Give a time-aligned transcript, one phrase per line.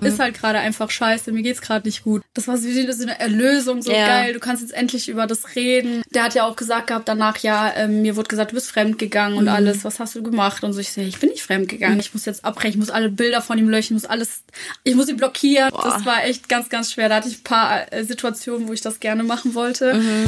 [0.00, 0.08] mhm.
[0.08, 2.22] ist halt gerade einfach scheiße, mir geht's gerade nicht gut.
[2.34, 4.06] Das war so eine Erlösung, so ja.
[4.06, 6.02] geil, du kannst jetzt endlich über das reden.
[6.10, 8.98] Der hat ja auch gesagt gehabt danach, ja, ähm, mir wurde gesagt, du bist fremd
[8.98, 9.50] gegangen und mhm.
[9.50, 10.64] alles, was hast du gemacht?
[10.64, 12.00] Und so, ich so, ich bin nicht fremd gegangen, mhm.
[12.00, 14.42] ich muss jetzt abbrechen, ich muss alle Bilder von ihm löschen, muss alles,
[14.84, 15.70] ich muss ihn blockieren.
[15.70, 15.84] Boah.
[15.84, 17.08] Das war echt ganz, ganz schwer.
[17.08, 19.94] Da hatte ich ein paar äh, Situationen, wo ich das gerne machen wollte.
[19.94, 20.26] Mhm.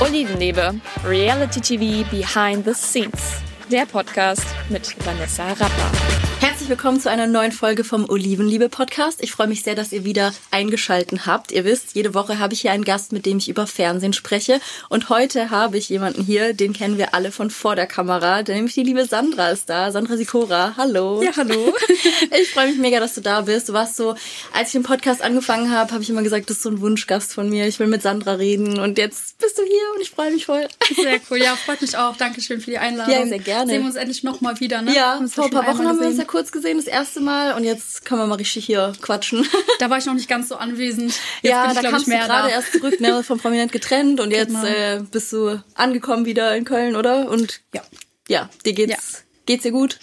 [0.00, 0.74] Olivenliebe,
[1.06, 3.40] Reality TV Behind the Scenes.
[3.70, 6.35] Der Podcast mit Vanessa Rapper.
[6.66, 9.22] Herzlich willkommen zu einer neuen Folge vom Olivenliebe Podcast.
[9.22, 11.52] Ich freue mich sehr, dass ihr wieder eingeschalten habt.
[11.52, 14.60] Ihr wisst, jede Woche habe ich hier einen Gast, mit dem ich über Fernsehen spreche.
[14.88, 18.42] Und heute habe ich jemanden hier, den kennen wir alle von vor der Kamera.
[18.42, 19.92] Nämlich die liebe Sandra ist da.
[19.92, 20.74] Sandra Sikora.
[20.76, 21.22] Hallo.
[21.22, 21.72] Ja, hallo.
[22.36, 23.68] ich freue mich mega, dass du da bist.
[23.68, 24.16] Du warst so,
[24.52, 27.32] als ich den Podcast angefangen habe, habe ich immer gesagt, das ist so ein Wunschgast
[27.32, 27.68] von mir.
[27.68, 28.80] Ich will mit Sandra reden.
[28.80, 30.66] Und jetzt bist du hier und ich freue mich voll.
[30.96, 31.38] Sehr cool.
[31.38, 32.16] Ja, freut mich auch.
[32.16, 33.14] Dankeschön für die Einladung.
[33.14, 33.70] Ja, sehr gerne.
[33.70, 34.92] Sehen wir uns endlich nochmal wieder, ne?
[34.92, 37.54] Ja, vor ein paar Wochen haben wir uns ja kurz gesehen, das erste Mal.
[37.54, 39.46] Und jetzt können wir mal richtig hier quatschen.
[39.78, 41.12] Da war ich noch nicht ganz so anwesend.
[41.42, 44.20] Jetzt ja, ich, da kamst du gerade erst zurück, ne, vom Prominent getrennt.
[44.20, 44.64] Und jetzt genau.
[44.64, 47.28] äh, bist du angekommen wieder in Köln, oder?
[47.28, 47.82] Und ja,
[48.26, 49.18] ja dir geht's, ja.
[49.44, 49.98] geht's dir gut?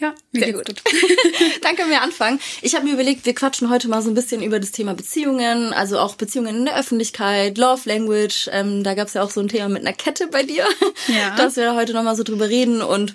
[0.00, 0.84] Ja, mir Sehr geht's gut.
[0.84, 1.62] gut.
[1.62, 2.40] Danke, wir anfangen.
[2.62, 5.74] Ich habe mir überlegt, wir quatschen heute mal so ein bisschen über das Thema Beziehungen,
[5.74, 8.48] also auch Beziehungen in der Öffentlichkeit, Love Language.
[8.50, 10.66] Ähm, da gab's ja auch so ein Thema mit einer Kette bei dir,
[11.08, 11.34] ja.
[11.36, 13.14] dass wir heute noch mal so drüber reden und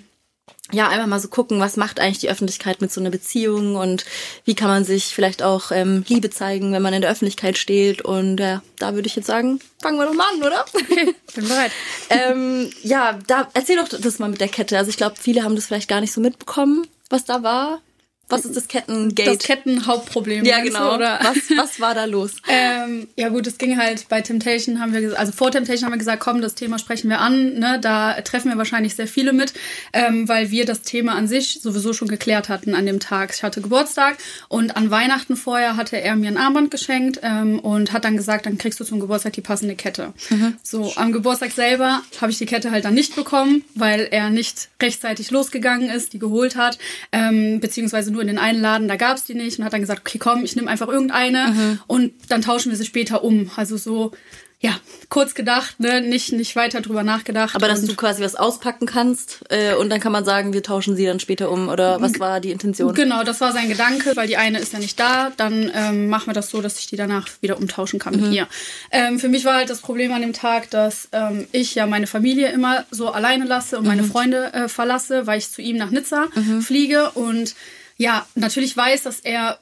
[0.72, 4.04] ja, einfach mal so gucken, was macht eigentlich die Öffentlichkeit mit so einer Beziehung und
[4.44, 8.02] wie kann man sich vielleicht auch ähm, Liebe zeigen, wenn man in der Öffentlichkeit steht.
[8.02, 10.64] Und ja, da würde ich jetzt sagen, fangen wir doch mal an, oder?
[10.74, 11.70] Okay, bin bereit.
[12.10, 14.76] ähm, ja, da erzähl doch das mal mit der Kette.
[14.76, 17.80] Also ich glaube, viele haben das vielleicht gar nicht so mitbekommen, was da war.
[18.28, 19.30] Was ist das Kettengate?
[19.30, 20.44] Das Kettenhauptproblem.
[20.44, 20.90] Ja, genau.
[20.90, 21.20] Du, oder?
[21.22, 22.32] Was, was war da los?
[22.48, 25.98] ähm, ja gut, es ging halt bei Temptation, haben wir also vor Temptation haben wir
[25.98, 27.54] gesagt, komm, das Thema sprechen wir an.
[27.54, 27.78] Ne?
[27.80, 29.52] Da treffen wir wahrscheinlich sehr viele mit,
[29.92, 33.32] ähm, weil wir das Thema an sich sowieso schon geklärt hatten an dem Tag.
[33.32, 34.16] Ich hatte Geburtstag
[34.48, 38.46] und an Weihnachten vorher hatte er mir ein Armband geschenkt ähm, und hat dann gesagt,
[38.46, 40.12] dann kriegst du zum Geburtstag die passende Kette.
[40.30, 40.56] Mhm.
[40.64, 44.68] So, am Geburtstag selber habe ich die Kette halt dann nicht bekommen, weil er nicht
[44.82, 46.78] rechtzeitig losgegangen ist, die geholt hat,
[47.12, 49.80] ähm, beziehungsweise nur in den einen Laden, da gab es die nicht und hat dann
[49.80, 51.80] gesagt, okay, komm, ich nehme einfach irgendeine mhm.
[51.86, 53.50] und dann tauschen wir sie später um.
[53.56, 54.12] Also so,
[54.58, 54.70] ja,
[55.10, 57.54] kurz gedacht, ne, nicht, nicht weiter drüber nachgedacht.
[57.54, 60.96] Aber dass du quasi was auspacken kannst äh, und dann kann man sagen, wir tauschen
[60.96, 62.94] sie dann später um oder was war die Intention?
[62.94, 66.28] Genau, das war sein Gedanke, weil die eine ist ja nicht da, dann ähm, machen
[66.28, 68.22] wir das so, dass ich die danach wieder umtauschen kann mhm.
[68.22, 68.48] mit ihr.
[68.90, 72.06] Ähm, für mich war halt das Problem an dem Tag, dass ähm, ich ja meine
[72.06, 73.88] Familie immer so alleine lasse und mhm.
[73.88, 76.62] meine Freunde äh, verlasse, weil ich zu ihm nach Nizza mhm.
[76.62, 77.54] fliege und
[77.96, 79.58] ja, natürlich weiß, dass er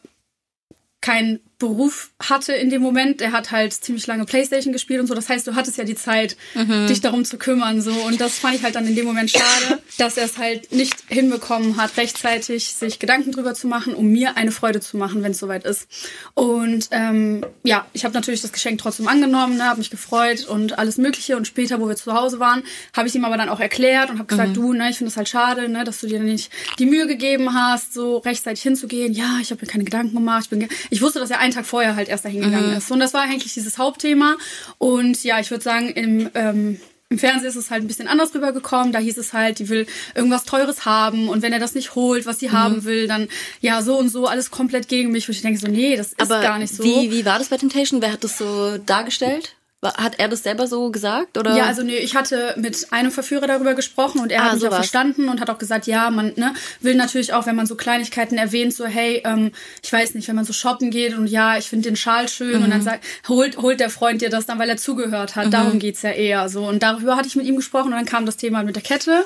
[1.00, 3.22] kein Beruf hatte in dem Moment.
[3.22, 5.14] Er hat halt ziemlich lange Playstation gespielt und so.
[5.14, 6.86] Das heißt, du hattest ja die Zeit, mhm.
[6.86, 7.80] dich darum zu kümmern.
[7.80, 10.72] so Und das fand ich halt dann in dem Moment schade, dass er es halt
[10.72, 15.22] nicht hinbekommen hat, rechtzeitig sich Gedanken drüber zu machen, um mir eine Freude zu machen,
[15.22, 15.88] wenn es soweit ist.
[16.34, 20.78] Und ähm, ja, ich habe natürlich das Geschenk trotzdem angenommen, ne, habe mich gefreut und
[20.78, 21.36] alles Mögliche.
[21.36, 22.62] Und später, wo wir zu Hause waren,
[22.94, 24.54] habe ich ihm aber dann auch erklärt und habe gesagt, mhm.
[24.54, 27.54] du, ne, ich finde es halt schade, ne, dass du dir nicht die Mühe gegeben
[27.54, 29.12] hast, so rechtzeitig hinzugehen.
[29.14, 30.42] Ja, ich habe mir keine Gedanken gemacht.
[30.44, 32.76] Ich, bin ich wusste, dass er einen Tag vorher halt erst dahin gegangen mhm.
[32.76, 32.90] ist.
[32.90, 34.36] Und das war eigentlich dieses Hauptthema.
[34.78, 38.34] Und ja, ich würde sagen, im, ähm, im Fernsehen ist es halt ein bisschen anders
[38.34, 38.92] rübergekommen.
[38.92, 42.26] Da hieß es halt, die will irgendwas Teures haben und wenn er das nicht holt,
[42.26, 42.52] was sie mhm.
[42.52, 43.28] haben will, dann
[43.60, 45.28] ja so und so alles komplett gegen mich.
[45.28, 46.82] Wo ich denke so, nee, das ist Aber gar nicht so.
[46.82, 48.02] Wie, wie war das bei Temptation?
[48.02, 49.54] Wer hat das so dargestellt?
[49.92, 51.36] Hat er das selber so gesagt?
[51.36, 51.56] Oder?
[51.56, 54.62] Ja, also nee, ich hatte mit einem Verführer darüber gesprochen und er ah, hat mich
[54.62, 54.72] sowas.
[54.72, 57.74] auch verstanden und hat auch gesagt, ja, man ne, will natürlich auch, wenn man so
[57.74, 59.52] Kleinigkeiten erwähnt, so hey, ähm,
[59.82, 62.58] ich weiß nicht, wenn man so shoppen geht und ja, ich finde den Schal schön
[62.58, 62.64] mhm.
[62.64, 62.84] und dann mhm.
[62.84, 65.46] sagt, holt, holt der Freund dir das dann, weil er zugehört hat.
[65.46, 65.50] Mhm.
[65.50, 66.66] Darum geht's ja eher so.
[66.66, 69.24] Und darüber hatte ich mit ihm gesprochen und dann kam das Thema mit der Kette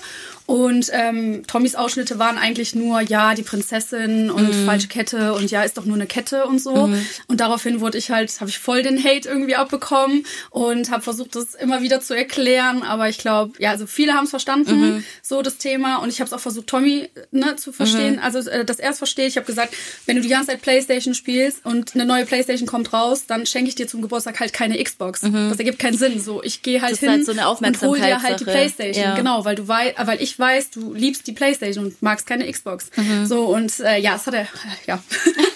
[0.48, 4.64] und ähm, Tommys Ausschnitte waren eigentlich nur, ja, die Prinzessin und mhm.
[4.64, 6.86] falsche Kette und ja, ist doch nur eine Kette und so.
[6.86, 7.06] Mhm.
[7.26, 11.34] Und daraufhin wurde ich halt, habe ich voll den Hate irgendwie abbekommen und habe versucht,
[11.36, 12.82] das immer wieder zu erklären.
[12.82, 15.04] Aber ich glaube, ja, also viele haben es verstanden, mhm.
[15.22, 15.96] so das Thema.
[15.96, 18.22] Und ich habe es auch versucht, Tommy ne, zu verstehen, mhm.
[18.22, 19.28] also äh, dass er es versteht.
[19.28, 19.74] Ich habe gesagt,
[20.06, 23.68] wenn du die ganze Zeit Playstation spielst und eine neue Playstation kommt raus, dann schenke
[23.68, 25.22] ich dir zum Geburtstag halt keine Xbox.
[25.22, 25.48] Mhm.
[25.50, 26.20] Das ergibt keinen Sinn.
[26.20, 29.04] So, ich gehe halt das hin halt so und hol dir halt die Playstation.
[29.04, 29.14] Ja.
[29.14, 32.90] Genau, weil du weißt, weil ich weiß, du liebst die Playstation und magst keine Xbox.
[32.96, 33.26] Mhm.
[33.26, 34.48] So und äh, ja, das hat er,
[34.86, 35.02] ja.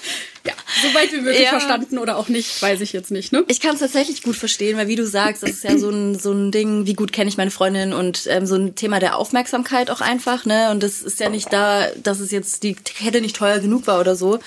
[0.83, 1.51] so weit wie möglich ja.
[1.51, 3.33] verstanden oder auch nicht, weiß ich jetzt nicht.
[3.33, 3.45] Ne?
[3.49, 6.19] Ich kann es tatsächlich gut verstehen, weil wie du sagst, das ist ja so ein,
[6.19, 9.17] so ein Ding, wie gut kenne ich meine Freundin und ähm, so ein Thema der
[9.17, 10.45] Aufmerksamkeit auch einfach.
[10.45, 13.87] ne Und das ist ja nicht da, dass es jetzt die Kette nicht teuer genug
[13.87, 14.41] war oder so,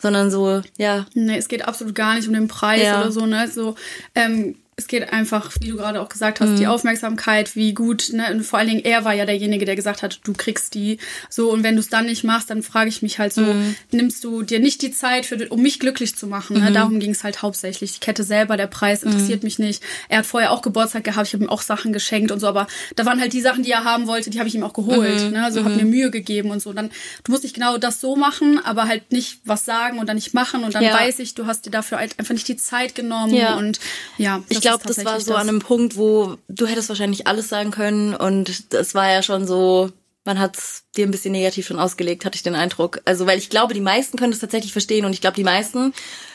[0.00, 1.06] sondern so, ja.
[1.14, 3.00] Nee, es geht absolut gar nicht um den Preis ja.
[3.00, 3.48] oder so, ne?
[3.48, 3.74] So,
[4.14, 6.56] ähm, es geht einfach, wie du gerade auch gesagt hast, mhm.
[6.56, 8.32] die Aufmerksamkeit, wie gut, ne?
[8.32, 10.98] Und vor allen Dingen, er war ja derjenige, der gesagt hat, du kriegst die.
[11.30, 13.76] So, und wenn du es dann nicht machst, dann frage ich mich halt so, mhm.
[13.92, 16.58] nimmst du dir nicht die Zeit, für, um mich glücklich zu machen?
[16.58, 16.70] Ne?
[16.70, 16.74] Mhm.
[16.74, 17.92] Darum ging es halt hauptsächlich.
[17.92, 19.46] Die Kette selber, der Preis interessiert mhm.
[19.46, 19.82] mich nicht.
[20.08, 22.66] Er hat vorher auch Geburtstag gehabt, ich habe ihm auch Sachen geschenkt und so, aber
[22.96, 25.22] da waren halt die Sachen, die er haben wollte, die habe ich ihm auch geholt.
[25.22, 25.30] Mhm.
[25.30, 25.44] Ne?
[25.44, 25.76] Also habe mhm.
[25.76, 26.70] mir Mühe gegeben und so.
[26.70, 26.90] Und dann,
[27.22, 30.34] du musst nicht genau das so machen, aber halt nicht was sagen und dann nicht
[30.34, 30.94] machen und dann ja.
[30.94, 33.54] weiß ich, du hast dir dafür halt einfach nicht die Zeit genommen ja.
[33.54, 33.78] und
[34.18, 34.42] ja.
[34.48, 35.40] Ich glaube, das war so das.
[35.40, 39.46] an einem Punkt, wo du hättest wahrscheinlich alles sagen können und das war ja schon
[39.46, 39.90] so,
[40.24, 40.58] man hat
[40.96, 43.00] dir ein bisschen negativ schon ausgelegt, hatte ich den Eindruck.
[43.04, 45.92] Also, weil ich glaube, die meisten können das tatsächlich verstehen und ich glaube, die meisten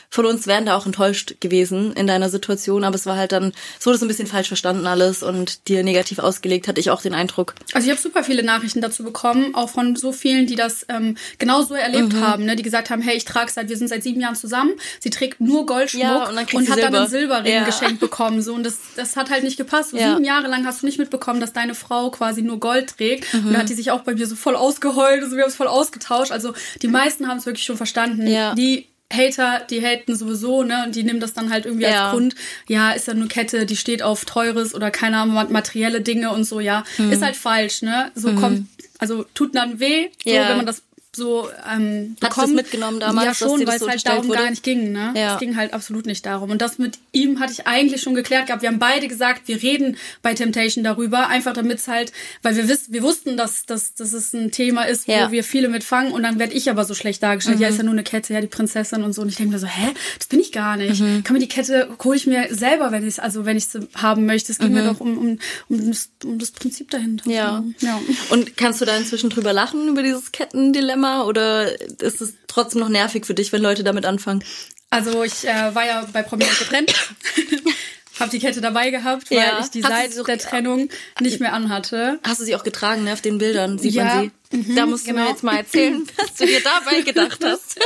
[0.10, 3.54] von uns wären da auch enttäuscht gewesen in deiner Situation, aber es war halt dann,
[3.80, 7.02] es wurde so ein bisschen falsch verstanden alles und dir negativ ausgelegt, hatte ich auch
[7.02, 7.54] den Eindruck.
[7.74, 11.16] Also ich habe super viele Nachrichten dazu bekommen, auch von so vielen, die das ähm,
[11.38, 12.22] genauso erlebt mhm.
[12.22, 12.56] haben, ne?
[12.56, 15.42] die gesagt haben, hey, ich trage seit, wir sind seit sieben Jahren zusammen, sie trägt
[15.42, 16.82] nur Goldschmuck ja, und, dann und hat Silber.
[16.82, 17.64] dann einen Silberring ja.
[17.66, 18.42] geschenkt bekommen.
[18.42, 19.92] So, und das, das hat halt nicht gepasst.
[19.92, 20.14] So ja.
[20.14, 23.32] Sieben Jahre lang hast du nicht mitbekommen, dass deine Frau quasi nur Gold trägt.
[23.34, 23.48] Mhm.
[23.48, 25.56] Und da hat die sich auch bei mir so voll ausgeheult, also wir haben es
[25.56, 26.32] voll ausgetauscht.
[26.32, 28.28] Also die meisten haben es wirklich schon verstanden.
[28.28, 28.56] Ja.
[28.56, 30.84] Die Hater, die haten sowieso, ne?
[30.86, 32.06] Und die nehmen das dann halt irgendwie ja.
[32.06, 32.36] als Grund.
[32.68, 36.44] Ja, ist ja nur Kette, die steht auf teures oder keine Ahnung, materielle Dinge und
[36.44, 36.84] so, ja.
[36.98, 37.12] Hm.
[37.12, 38.12] Ist halt falsch, ne?
[38.14, 38.36] So hm.
[38.36, 38.68] kommt,
[39.00, 40.50] also tut dann weh, so, ja.
[40.50, 40.84] wenn man das
[41.16, 42.36] so ähm, bekommen.
[42.38, 43.26] Hast du mitgenommen damals?
[43.26, 44.40] Ja schon, weil es so halt darum wurde?
[44.40, 44.92] gar nicht ging.
[44.92, 45.14] Ne?
[45.16, 45.34] Ja.
[45.34, 46.52] Es ging halt absolut nicht darum.
[46.52, 48.62] Und das mit ihm hatte ich eigentlich schon geklärt gehabt.
[48.62, 52.12] Wir haben beide gesagt, wir reden bei Temptation darüber, einfach damit es halt,
[52.44, 55.28] weil wir wissen, wir wussten, dass, dass, dass es ein Thema ist, ja.
[55.28, 56.12] wo wir viele mitfangen.
[56.14, 57.58] Und dann werde ich aber so schlecht dargestellt.
[57.58, 57.64] Mhm.
[57.64, 59.24] Ja, ist ja nur eine Kette, ja, die Prinzessin und so.
[59.24, 61.02] Und ich denke mir so, hä, das bin ich gar nicht.
[61.02, 61.24] Mhm.
[61.24, 64.28] Kann mir die Kette hole ich mir selber, wenn ich also wenn ich sie haben
[64.28, 64.52] möchte.
[64.52, 64.76] Es ging mhm.
[64.76, 65.40] mir doch um, um,
[65.70, 67.30] um, das, um das Prinzip dahinter.
[67.30, 67.64] Ja.
[67.80, 68.00] ja.
[68.30, 70.99] Und kannst du da inzwischen drüber lachen über dieses Kettendilemma?
[71.00, 74.44] Dilemma oder ist es trotzdem noch nervig für dich, wenn Leute damit anfangen?
[74.90, 76.94] Also ich äh, war ja bei Prominent getrennt.
[78.20, 79.60] Hab die Kette dabei gehabt, weil ja.
[79.62, 80.90] ich die Seite der Trennung
[81.22, 82.20] nicht mehr anhatte.
[82.24, 83.14] Hast du sie auch getragen, ne?
[83.14, 84.04] Auf den Bildern sieht ja.
[84.04, 84.32] man sie.
[84.52, 85.20] Mhm, da musst genau.
[85.20, 87.80] du mir jetzt mal erzählen, was du dir dabei gedacht hast.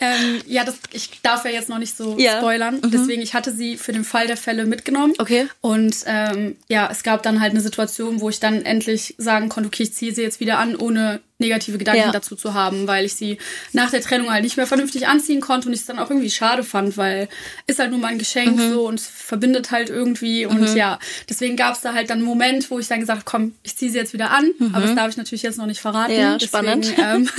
[0.00, 2.38] ähm, ja, das, ich darf ja jetzt noch nicht so ja.
[2.38, 2.80] spoilern.
[2.82, 2.90] Mhm.
[2.90, 5.14] Deswegen, ich hatte sie für den Fall der Fälle mitgenommen.
[5.18, 5.48] Okay.
[5.62, 9.68] Und ähm, ja, es gab dann halt eine Situation, wo ich dann endlich sagen konnte,
[9.68, 12.12] okay, ich ziehe sie jetzt wieder an, ohne negative Gedanken ja.
[12.12, 13.38] dazu zu haben, weil ich sie
[13.72, 16.30] nach der Trennung halt nicht mehr vernünftig anziehen konnte und ich es dann auch irgendwie
[16.30, 17.28] schade fand, weil
[17.66, 18.70] ist halt nur mein Geschenk mhm.
[18.70, 20.76] so und es verbindet halt irgendwie und mhm.
[20.76, 23.76] ja, deswegen gab es da halt dann einen Moment, wo ich dann gesagt komm, ich
[23.76, 24.96] ziehe sie jetzt wieder an, aber das mhm.
[24.96, 26.16] darf ich natürlich jetzt noch nicht verraten verraten.
[26.16, 26.86] Ja, spannend.
[26.96, 27.30] Deswegen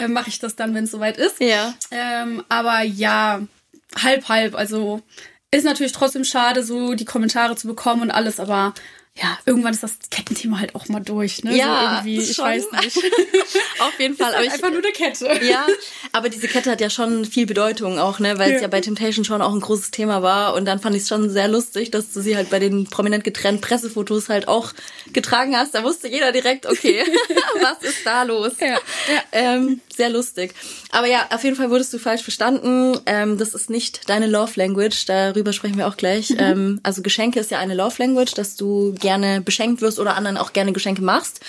[0.00, 1.40] ähm, mache ich das dann, wenn es soweit ist.
[1.40, 1.74] Ja.
[1.90, 3.40] Ähm, aber ja,
[4.02, 4.54] halb, halb.
[4.54, 5.02] Also
[5.50, 8.74] ist natürlich trotzdem schade, so die Kommentare zu bekommen und alles, aber
[9.22, 11.54] ja, irgendwann ist das Kettenthema halt auch mal durch, ne?
[11.54, 12.96] Ja, so irgendwie, ich weiß nicht.
[13.78, 14.28] Auf jeden Fall.
[14.28, 15.44] Ist halt aber ich, einfach nur eine Kette.
[15.44, 15.66] Ja,
[16.12, 18.38] aber diese Kette hat ja schon viel Bedeutung auch, ne?
[18.38, 18.56] Weil ja.
[18.56, 20.54] es ja bei Temptation schon auch ein großes Thema war.
[20.54, 23.22] Und dann fand ich es schon sehr lustig, dass du sie halt bei den prominent
[23.22, 24.72] getrennten Pressefotos halt auch
[25.12, 25.74] getragen hast.
[25.74, 27.04] Da wusste jeder direkt, okay,
[27.60, 28.52] was ist da los?
[28.58, 28.78] Ja, ja.
[29.32, 30.54] Ähm, sehr lustig.
[30.92, 32.98] Aber ja, auf jeden Fall wurdest du falsch verstanden.
[33.04, 35.04] Ähm, das ist nicht deine Love Language.
[35.04, 36.30] Darüber sprechen wir auch gleich.
[36.30, 36.36] Mhm.
[36.38, 40.38] Ähm, also Geschenke ist ja eine Love Language, dass du gerne beschenkt wirst oder anderen
[40.38, 41.40] auch gerne Geschenke machst.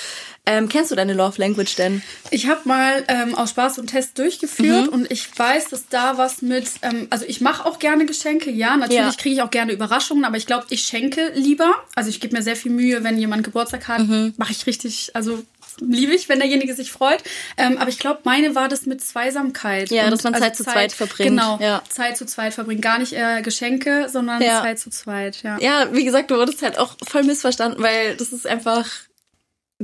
[0.45, 2.01] Ähm, kennst du deine Love Language denn?
[2.29, 4.93] Ich habe mal ähm, aus Spaß und Test durchgeführt mhm.
[4.93, 8.75] und ich weiß, dass da was mit, ähm, also ich mache auch gerne Geschenke, ja,
[8.75, 9.13] natürlich ja.
[9.17, 11.75] kriege ich auch gerne Überraschungen, aber ich glaube, ich schenke lieber.
[11.95, 14.33] Also ich gebe mir sehr viel Mühe, wenn jemand Geburtstag hat, mhm.
[14.37, 15.43] mache ich richtig, also
[15.81, 17.23] liebe ich, wenn derjenige sich freut.
[17.57, 19.89] Ähm, aber ich glaube, meine war das mit Zweisamkeit.
[19.91, 21.29] Ja, und, dass man also Zeit zu zweit verbringt.
[21.29, 21.81] Genau, ja.
[21.89, 22.81] Zeit zu zweit verbringen.
[22.81, 24.61] Gar nicht äh, Geschenke, sondern ja.
[24.61, 25.43] Zeit zu zweit.
[25.43, 25.57] Ja.
[25.59, 28.87] ja, wie gesagt, du wurdest halt auch voll missverstanden, weil das ist einfach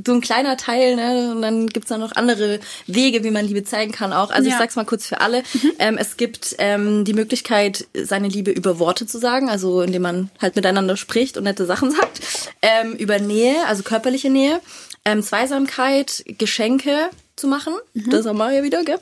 [0.05, 1.31] so ein kleiner Teil, ne?
[1.31, 4.29] Und dann gibt's dann noch andere Wege, wie man Liebe zeigen kann auch.
[4.29, 4.55] Also ja.
[4.55, 5.43] ich sag's mal kurz für alle.
[5.53, 5.71] Mhm.
[5.79, 10.29] Ähm, es gibt ähm, die Möglichkeit, seine Liebe über Worte zu sagen, also indem man
[10.41, 12.21] halt miteinander spricht und nette Sachen sagt.
[12.61, 14.59] Ähm, über Nähe, also körperliche Nähe
[15.07, 18.09] ähm, Zweisamkeit, Geschenke zu machen, mhm.
[18.09, 18.99] das haben wir ja wieder, gell?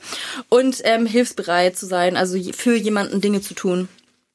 [0.48, 3.88] Und ähm, hilfsbereit zu sein, also für jemanden Dinge zu tun.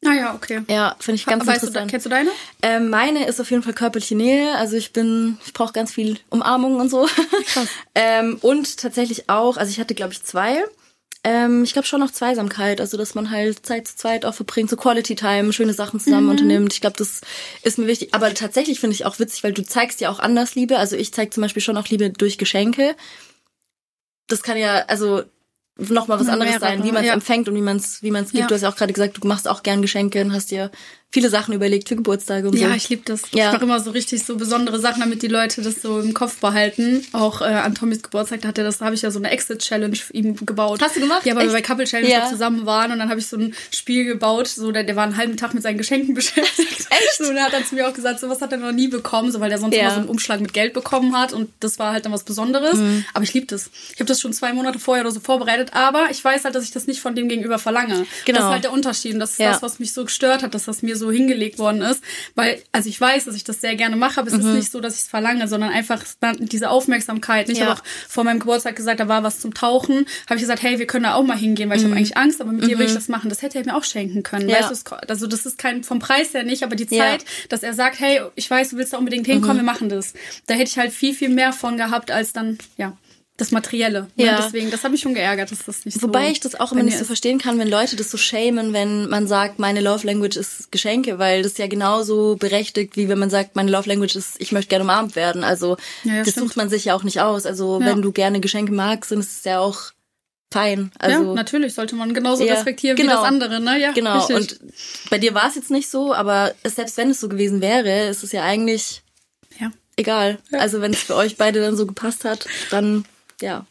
[0.04, 0.64] Ah ja, okay.
[0.68, 1.90] Ja, finde ich ganz weißt interessant.
[1.90, 2.32] Du, kennst du deine?
[2.64, 4.56] Ähm, meine ist auf jeden Fall körperliche Nähe.
[4.56, 7.08] Also ich bin, ich brauche ganz viel Umarmung und so.
[7.46, 7.68] Krass.
[7.96, 10.64] ähm, und tatsächlich auch, also ich hatte glaube ich zwei.
[11.24, 14.72] Ähm, ich glaube schon noch Zweisamkeit, also dass man halt Zeit zu zweit auch verbringt,
[14.72, 16.32] so Quality Time, schöne Sachen zusammen mhm.
[16.32, 16.74] unternimmt.
[16.74, 17.22] Ich glaube, das
[17.62, 18.14] ist mir wichtig.
[18.14, 20.78] Aber tatsächlich finde ich auch witzig, weil du zeigst ja auch anders Liebe.
[20.78, 22.96] Also ich zeige zum Beispiel schon auch Liebe durch Geschenke.
[24.28, 25.24] Das kann ja, also
[25.78, 27.14] nochmal was anderes mehrere, sein, wie man es ja.
[27.14, 28.42] empfängt und wie man es wie man's gibt.
[28.42, 28.48] Ja.
[28.48, 30.72] Du hast ja auch gerade gesagt, du machst auch gern Geschenke und hast dir
[31.12, 32.70] viele Sachen überlegt für Geburtstage und ja, so.
[32.70, 33.24] Ja, ich liebe das.
[33.34, 33.48] Ja.
[33.48, 36.40] Ich mache immer so richtig so besondere Sachen, damit die Leute das so im Kopf
[36.40, 37.06] behalten.
[37.12, 39.96] Auch äh, an Tommys Geburtstag hat er das, da habe ich ja so eine Exit-Challenge
[39.96, 40.82] für ihn gebaut.
[40.82, 41.26] Hast du gemacht?
[41.26, 41.54] Ja, weil Echt?
[41.54, 42.30] wir bei Couple Challenge ja.
[42.30, 45.18] zusammen waren und dann habe ich so ein Spiel gebaut, so der, der war einen
[45.18, 46.88] halben Tag mit seinen Geschenken beschäftigt.
[46.90, 47.18] Echt?
[47.18, 48.88] So, und er hat dann zu mir auch gesagt, so was hat er noch nie
[48.88, 49.82] bekommen, so weil der sonst ja.
[49.82, 52.76] immer so einen Umschlag mit Geld bekommen hat und das war halt dann was Besonderes.
[52.76, 53.04] Mhm.
[53.14, 53.70] Aber ich liebe das.
[53.94, 56.64] Ich habe das schon zwei Monate vorher oder so vorbereitet, aber ich weiß halt, dass
[56.64, 58.06] ich das nicht von dem gegenüber verlange.
[58.26, 58.38] Genau.
[58.38, 59.52] Das ist halt der Unterschied und das ist ja.
[59.52, 62.04] das, was mich so gestört hat, dass das mir so hingelegt worden ist.
[62.36, 64.42] Weil, also ich weiß, dass ich das sehr gerne mache, aber es mhm.
[64.42, 66.04] ist nicht so, dass ich es verlange, sondern einfach
[66.40, 67.50] diese Aufmerksamkeit.
[67.50, 67.68] Ich ja.
[67.68, 70.06] habe auch vor meinem Geburtstag gesagt, da war was zum Tauchen.
[70.26, 71.90] Habe ich gesagt, hey, wir können da auch mal hingehen, weil ich mhm.
[71.90, 72.68] habe eigentlich Angst, aber mit mhm.
[72.68, 72.96] dir will ich mhm.
[72.96, 73.30] das machen.
[73.30, 74.50] Das hätte er mir auch schenken können.
[74.50, 74.70] Ja.
[74.70, 77.28] Weißt du, also das ist kein vom Preis her nicht, aber die Zeit, ja.
[77.50, 79.62] dass er sagt, hey, ich weiß, du willst da unbedingt hinkommen, mhm.
[79.62, 80.14] wir machen das.
[80.48, 82.98] Da hätte ich halt viel, viel mehr von gehabt, als dann, ja
[83.42, 84.08] das Materielle.
[84.16, 84.26] Ne?
[84.26, 84.42] Ja.
[84.42, 86.84] Deswegen, das hat mich schon geärgert, dass das nicht Wobei so ich das auch immer
[86.84, 90.38] nicht so verstehen kann, wenn Leute das so schämen, wenn man sagt, meine Love Language
[90.38, 94.40] ist Geschenke, weil das ja genauso berechtigt, wie wenn man sagt, meine Love Language ist,
[94.40, 95.44] ich möchte gerne umarmt werden.
[95.44, 96.48] Also ja, ja, das stimmt.
[96.48, 97.46] sucht man sich ja auch nicht aus.
[97.46, 99.92] Also wenn du gerne Geschenke magst, dann ist es ja auch
[100.52, 100.92] fein.
[101.00, 103.80] Also, ja, natürlich sollte man genauso respektieren genau, wie das andere, ne?
[103.80, 104.18] Ja, genau.
[104.18, 104.36] Richtig.
[104.36, 104.60] Und
[105.10, 108.24] bei dir war es jetzt nicht so, aber selbst wenn es so gewesen wäre, ist
[108.24, 109.02] es ja eigentlich
[109.60, 109.72] ja.
[109.96, 110.40] egal.
[110.52, 113.06] Also wenn es für euch beide dann so gepasst hat, dann
[113.42, 113.66] ja,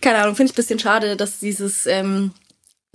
[0.00, 2.32] keine Ahnung, finde ich ein bisschen schade, dass dieses ähm,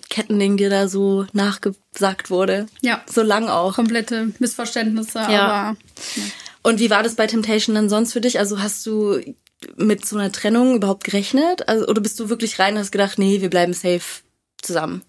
[0.09, 2.65] Kettending dir da so nachgesagt wurde.
[2.81, 3.01] Ja.
[3.11, 3.75] So lang auch.
[3.75, 5.25] Komplette Missverständnisse, ja.
[5.27, 5.77] aber.
[6.15, 6.23] Ja.
[6.61, 8.39] Und wie war das bei Temptation dann sonst für dich?
[8.39, 9.19] Also hast du
[9.77, 11.67] mit so einer Trennung überhaupt gerechnet?
[11.67, 14.21] Also, oder bist du wirklich rein und hast gedacht, nee, wir bleiben safe
[14.61, 15.01] zusammen?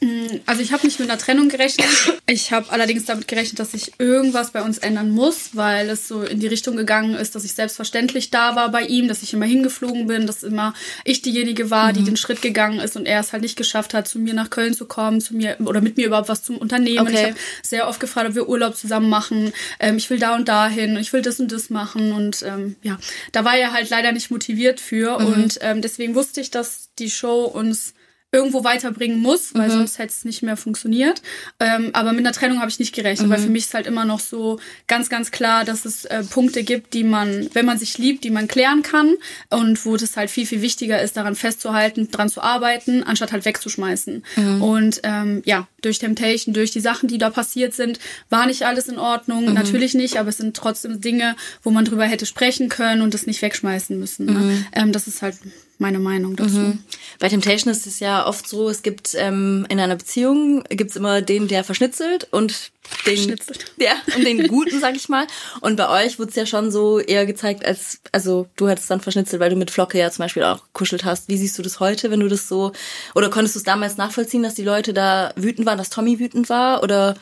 [0.00, 1.88] Mm, also ich habe nicht mit einer Trennung gerechnet.
[2.28, 6.22] Ich habe allerdings damit gerechnet, dass sich irgendwas bei uns ändern muss, weil es so
[6.22, 9.46] in die Richtung gegangen ist, dass ich selbstverständlich da war bei ihm, dass ich immer
[9.46, 10.74] hingeflogen bin, dass immer
[11.04, 11.94] ich diejenige war, mhm.
[11.94, 14.50] die den Schritt gegangen ist und er es halt nicht geschafft hat, zu mir nach
[14.50, 17.06] Köln zu kommen, zu mir oder mit mir überhaupt was zum Unternehmen.
[17.06, 17.14] Okay.
[17.14, 19.52] Ich habe sehr oft gefragt, ob wir Urlaub zusammen machen.
[19.80, 22.98] Ähm, ich will da und dahin, ich will das und das machen und ähm, ja,
[23.32, 25.26] da war er halt leider nicht motiviert für mhm.
[25.26, 27.94] und ähm, deswegen wusste ich, dass die Show uns
[28.32, 29.72] irgendwo weiterbringen muss, weil mhm.
[29.72, 31.22] sonst hätte es nicht mehr funktioniert.
[31.60, 33.32] Ähm, aber mit einer Trennung habe ich nicht gerechnet, mhm.
[33.32, 36.64] weil für mich ist halt immer noch so ganz, ganz klar, dass es äh, Punkte
[36.64, 39.14] gibt, die man, wenn man sich liebt, die man klären kann
[39.50, 43.44] und wo das halt viel, viel wichtiger ist, daran festzuhalten, dran zu arbeiten, anstatt halt
[43.44, 44.24] wegzuschmeißen.
[44.36, 44.62] Mhm.
[44.62, 48.88] Und ähm, ja, durch Temptation, durch die Sachen, die da passiert sind, war nicht alles
[48.88, 49.46] in Ordnung.
[49.46, 49.54] Mhm.
[49.54, 53.26] Natürlich nicht, aber es sind trotzdem Dinge, wo man drüber hätte sprechen können und das
[53.26, 54.26] nicht wegschmeißen müssen.
[54.26, 54.32] Ne?
[54.32, 54.66] Mhm.
[54.72, 55.36] Ähm, das ist halt
[55.78, 56.58] meine Meinung dazu.
[56.58, 56.84] Mhm.
[57.18, 61.22] Bei Temptation ist es ja oft so, es gibt ähm, in einer Beziehung gibt's immer
[61.22, 62.70] den, der verschnitzelt und
[63.06, 63.36] den,
[63.78, 65.26] ja, und den Guten, sag ich mal.
[65.60, 69.00] Und bei euch wurde es ja schon so eher gezeigt, als, also du hättest dann
[69.00, 71.28] verschnitzelt, weil du mit Flocke ja zum Beispiel auch kuschelt hast.
[71.28, 72.72] Wie siehst du das heute, wenn du das so,
[73.14, 76.48] oder konntest du es damals nachvollziehen, dass die Leute da wütend waren, dass Tommy wütend
[76.48, 77.16] war, oder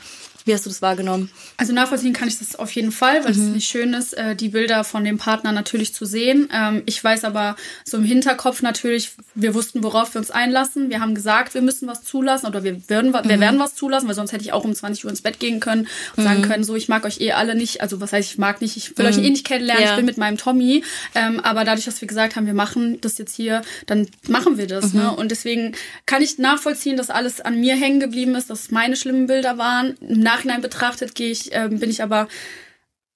[0.44, 1.30] wie hast du das wahrgenommen?
[1.56, 3.40] Also nachvollziehen kann ich das auf jeden Fall, weil mhm.
[3.40, 6.48] es nicht schön ist, äh, die Bilder von dem Partner natürlich zu sehen.
[6.52, 10.90] Ähm, ich weiß aber so im Hinterkopf natürlich, wir wussten, worauf wir uns einlassen.
[10.90, 13.28] Wir haben gesagt, wir müssen was zulassen oder wir werden, mhm.
[13.28, 15.60] wir werden was zulassen, weil sonst hätte ich auch um 20 Uhr ins Bett gehen
[15.60, 16.28] können und mhm.
[16.28, 17.80] sagen können, so ich mag euch eh alle nicht.
[17.80, 19.24] Also was heißt, ich mag nicht, ich will euch mhm.
[19.24, 19.90] eh nicht kennenlernen, ja.
[19.90, 20.84] ich bin mit meinem Tommy.
[21.14, 24.66] Ähm, aber dadurch, dass wir gesagt haben, wir machen das jetzt hier, dann machen wir
[24.66, 24.92] das.
[24.92, 25.04] Ne?
[25.04, 25.14] Mhm.
[25.14, 25.72] Und deswegen
[26.04, 29.94] kann ich nachvollziehen, dass alles an mir hängen geblieben ist, dass meine schlimmen Bilder waren.
[30.02, 32.28] Im Nachhinein betrachtet gehe ich, äh, bin ich aber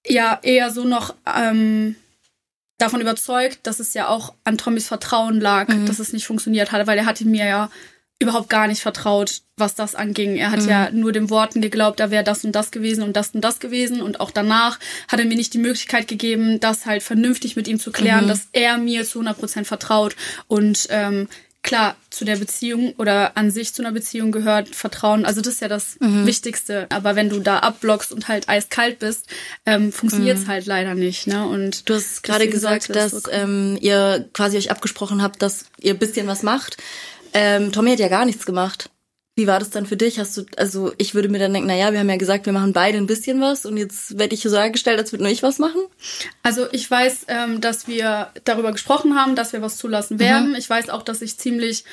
[0.07, 1.97] ja eher so noch ähm,
[2.79, 5.87] davon überzeugt, dass es ja auch an Tommys Vertrauen lag, mhm.
[5.87, 7.71] dass es nicht funktioniert hat, weil er hatte mir ja
[8.21, 10.37] überhaupt gar nicht vertraut, was das anging.
[10.37, 10.69] Er hat mhm.
[10.69, 13.61] ja nur den Worten geglaubt, da wäre das und das gewesen und das und das
[13.61, 14.03] gewesen.
[14.03, 17.79] Und auch danach hat er mir nicht die Möglichkeit gegeben, das halt vernünftig mit ihm
[17.79, 18.29] zu klären, mhm.
[18.29, 20.17] dass er mir zu 100 Prozent vertraut.
[20.49, 21.29] Und ähm,
[21.69, 25.27] klar, zu der Beziehung oder an sich zu einer Beziehung gehört Vertrauen.
[25.27, 26.27] Also das ist ja das mhm.
[26.27, 26.87] Wichtigste.
[26.91, 29.27] Aber wenn du da abblockst und halt eiskalt bist,
[29.67, 30.49] ähm, funktioniert es mhm.
[30.49, 31.27] halt leider nicht.
[31.27, 31.47] Ne?
[31.47, 35.95] Und du hast gerade gesagt, dass so ähm, ihr quasi euch abgesprochen habt, dass ihr
[35.95, 36.79] bisschen was macht.
[37.35, 38.89] Ähm, Tommy hat ja gar nichts gemacht.
[39.39, 40.19] Wie war das dann für dich?
[40.19, 42.53] Hast du, also ich würde mir dann denken, na ja, wir haben ja gesagt, wir
[42.53, 45.45] machen beide ein bisschen was und jetzt werde ich so dargestellt, als würde nur ich
[45.45, 45.81] was machen?
[46.43, 50.49] Also ich weiß, ähm, dass wir darüber gesprochen haben, dass wir was zulassen werden.
[50.49, 50.55] Mhm.
[50.57, 51.85] Ich weiß auch, dass ich ziemlich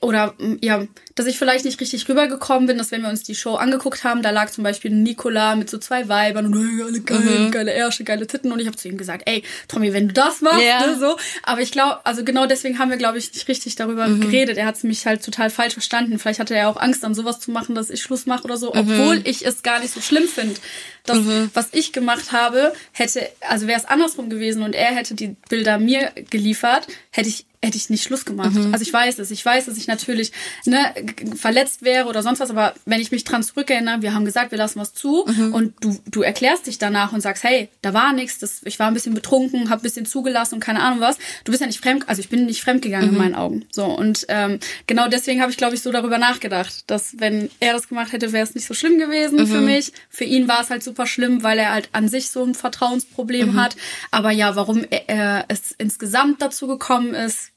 [0.00, 0.84] oder ja,
[1.14, 4.20] dass ich vielleicht nicht richtig rübergekommen bin, dass wenn wir uns die Show angeguckt haben,
[4.20, 7.50] da lag zum Beispiel Nikola mit so zwei Weibern und hey, alle geil, mhm.
[7.52, 10.40] geile Ärsche, geile Titten und ich habe zu ihm gesagt, ey, Tommy, wenn du das
[10.40, 10.84] machst, ja.
[10.84, 11.16] ne, so.
[11.44, 14.22] Aber ich glaube, also genau deswegen haben wir, glaube ich, nicht richtig darüber mhm.
[14.22, 14.58] geredet.
[14.58, 16.18] Er hat mich halt total falsch verstanden.
[16.18, 18.72] Vielleicht hatte er auch Angst, dann sowas zu machen, dass ich Schluss mache oder so,
[18.74, 18.80] mhm.
[18.80, 20.56] obwohl ich es gar nicht so schlimm finde.
[21.04, 21.50] Das, mhm.
[21.54, 25.78] was ich gemacht habe, hätte, also wäre es andersrum gewesen und er hätte die Bilder
[25.78, 28.54] mir geliefert, hätte ich hätte ich nicht Schluss gemacht.
[28.54, 28.72] Mhm.
[28.72, 29.30] Also ich weiß es.
[29.30, 30.32] Ich weiß, dass ich natürlich
[30.64, 30.94] ne,
[31.36, 34.58] verletzt wäre oder sonst was, aber wenn ich mich dran zurückerinnere, wir haben gesagt, wir
[34.58, 35.54] lassen was zu mhm.
[35.54, 38.88] und du, du erklärst dich danach und sagst, hey, da war nichts, das, ich war
[38.88, 41.18] ein bisschen betrunken, habe ein bisschen zugelassen und keine Ahnung was.
[41.44, 43.14] Du bist ja nicht fremd, also ich bin nicht fremdgegangen mhm.
[43.14, 43.64] in meinen Augen.
[43.70, 47.72] So und ähm, genau deswegen habe ich, glaube ich, so darüber nachgedacht, dass wenn er
[47.72, 49.66] das gemacht hätte, wäre es nicht so schlimm gewesen für mhm.
[49.66, 49.92] mich.
[50.10, 53.52] Für ihn war es halt super schlimm, weil er halt an sich so ein Vertrauensproblem
[53.52, 53.60] mhm.
[53.60, 53.76] hat.
[54.10, 57.53] Aber ja, warum er, es insgesamt dazu gekommen ist,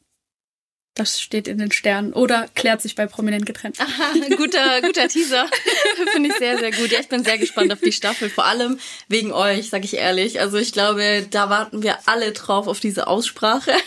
[0.97, 3.79] das steht in den Sternen oder klärt sich bei Prominent getrennt.
[3.79, 5.45] Aha, guter, guter Teaser.
[6.11, 6.91] Finde ich sehr, sehr gut.
[6.91, 8.29] Ja, ich bin sehr gespannt auf die Staffel.
[8.29, 10.39] Vor allem wegen euch, sag ich ehrlich.
[10.39, 13.71] Also ich glaube, da warten wir alle drauf auf diese Aussprache.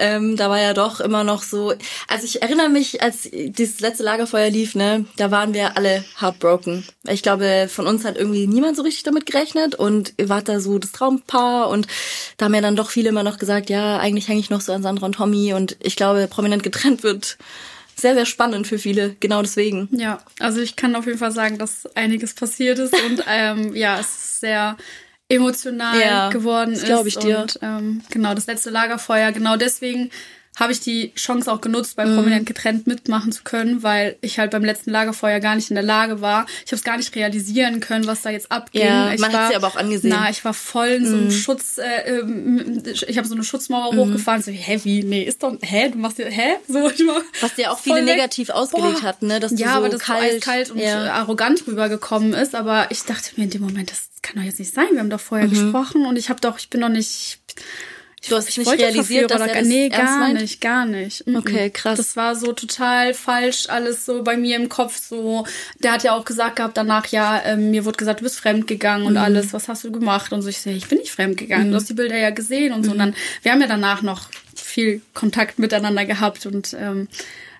[0.00, 1.74] Ähm, da war ja doch immer noch so.
[2.06, 6.86] Also ich erinnere mich, als dieses letzte Lagerfeuer lief, ne, da waren wir alle heartbroken.
[7.08, 10.60] Ich glaube, von uns hat irgendwie niemand so richtig damit gerechnet und ihr wart da
[10.60, 11.88] so das Traumpaar und
[12.36, 14.72] da haben ja dann doch viele immer noch gesagt, ja, eigentlich hänge ich noch so
[14.72, 17.36] an Sandra und Tommy und ich glaube, prominent getrennt wird
[17.96, 19.88] sehr, sehr spannend für viele, genau deswegen.
[19.90, 23.98] Ja, also ich kann auf jeden Fall sagen, dass einiges passiert ist und ähm, ja,
[23.98, 24.76] es ist sehr
[25.28, 26.84] emotional ja, geworden ist.
[26.84, 27.40] Glaube ich dir.
[27.40, 30.10] Und ähm, genau, das letzte Lagerfeuer, genau deswegen
[30.58, 32.16] habe ich die Chance auch genutzt, bei mhm.
[32.16, 35.84] Prominent getrennt mitmachen zu können, weil ich halt beim letzten Lagerfeuer gar nicht in der
[35.84, 36.46] Lage war.
[36.64, 38.82] Ich habe es gar nicht realisieren können, was da jetzt abging.
[38.82, 40.10] Ja, ich man hat sie aber auch angesehen.
[40.10, 41.30] Na, ich war voll in so einem mhm.
[41.30, 43.98] Schutz, äh, ähm, ich habe so eine Schutzmauer mhm.
[43.98, 44.42] hochgefahren.
[44.42, 45.04] So, hä, wie?
[45.04, 46.56] Nee, ist doch, hä, du machst dir, hä?
[46.66, 49.38] So, ich war was dir auch viele negativ ausgelegt hat, ne?
[49.38, 51.12] Dass du ja, so aber das kalt, kalt und ja.
[51.12, 52.54] arrogant rübergekommen ist.
[52.54, 54.88] Aber ich dachte mir in dem Moment, das kann doch jetzt nicht sein.
[54.90, 55.52] Wir haben doch vorher mhm.
[55.52, 57.38] gesprochen und ich habe doch, ich bin doch nicht
[58.28, 60.40] Du hast ich nicht realisiert, dass er das Nee, gar meint?
[60.40, 61.24] nicht, gar nicht.
[61.26, 61.98] Okay, krass.
[61.98, 65.46] Das war so total falsch, alles so bei mir im Kopf so.
[65.78, 68.66] Der hat ja auch gesagt gehabt danach, ja, ähm, mir wurde gesagt, du bist fremd
[68.66, 69.18] gegangen und mhm.
[69.18, 69.52] alles.
[69.52, 70.32] Was hast du gemacht?
[70.32, 71.68] Und so, ich so, ich bin nicht fremd gegangen.
[71.68, 71.70] Mhm.
[71.70, 72.90] Du hast die Bilder ja gesehen und so.
[72.90, 73.00] Und mhm.
[73.00, 77.08] dann, wir haben ja danach noch viel Kontakt miteinander gehabt und ähm,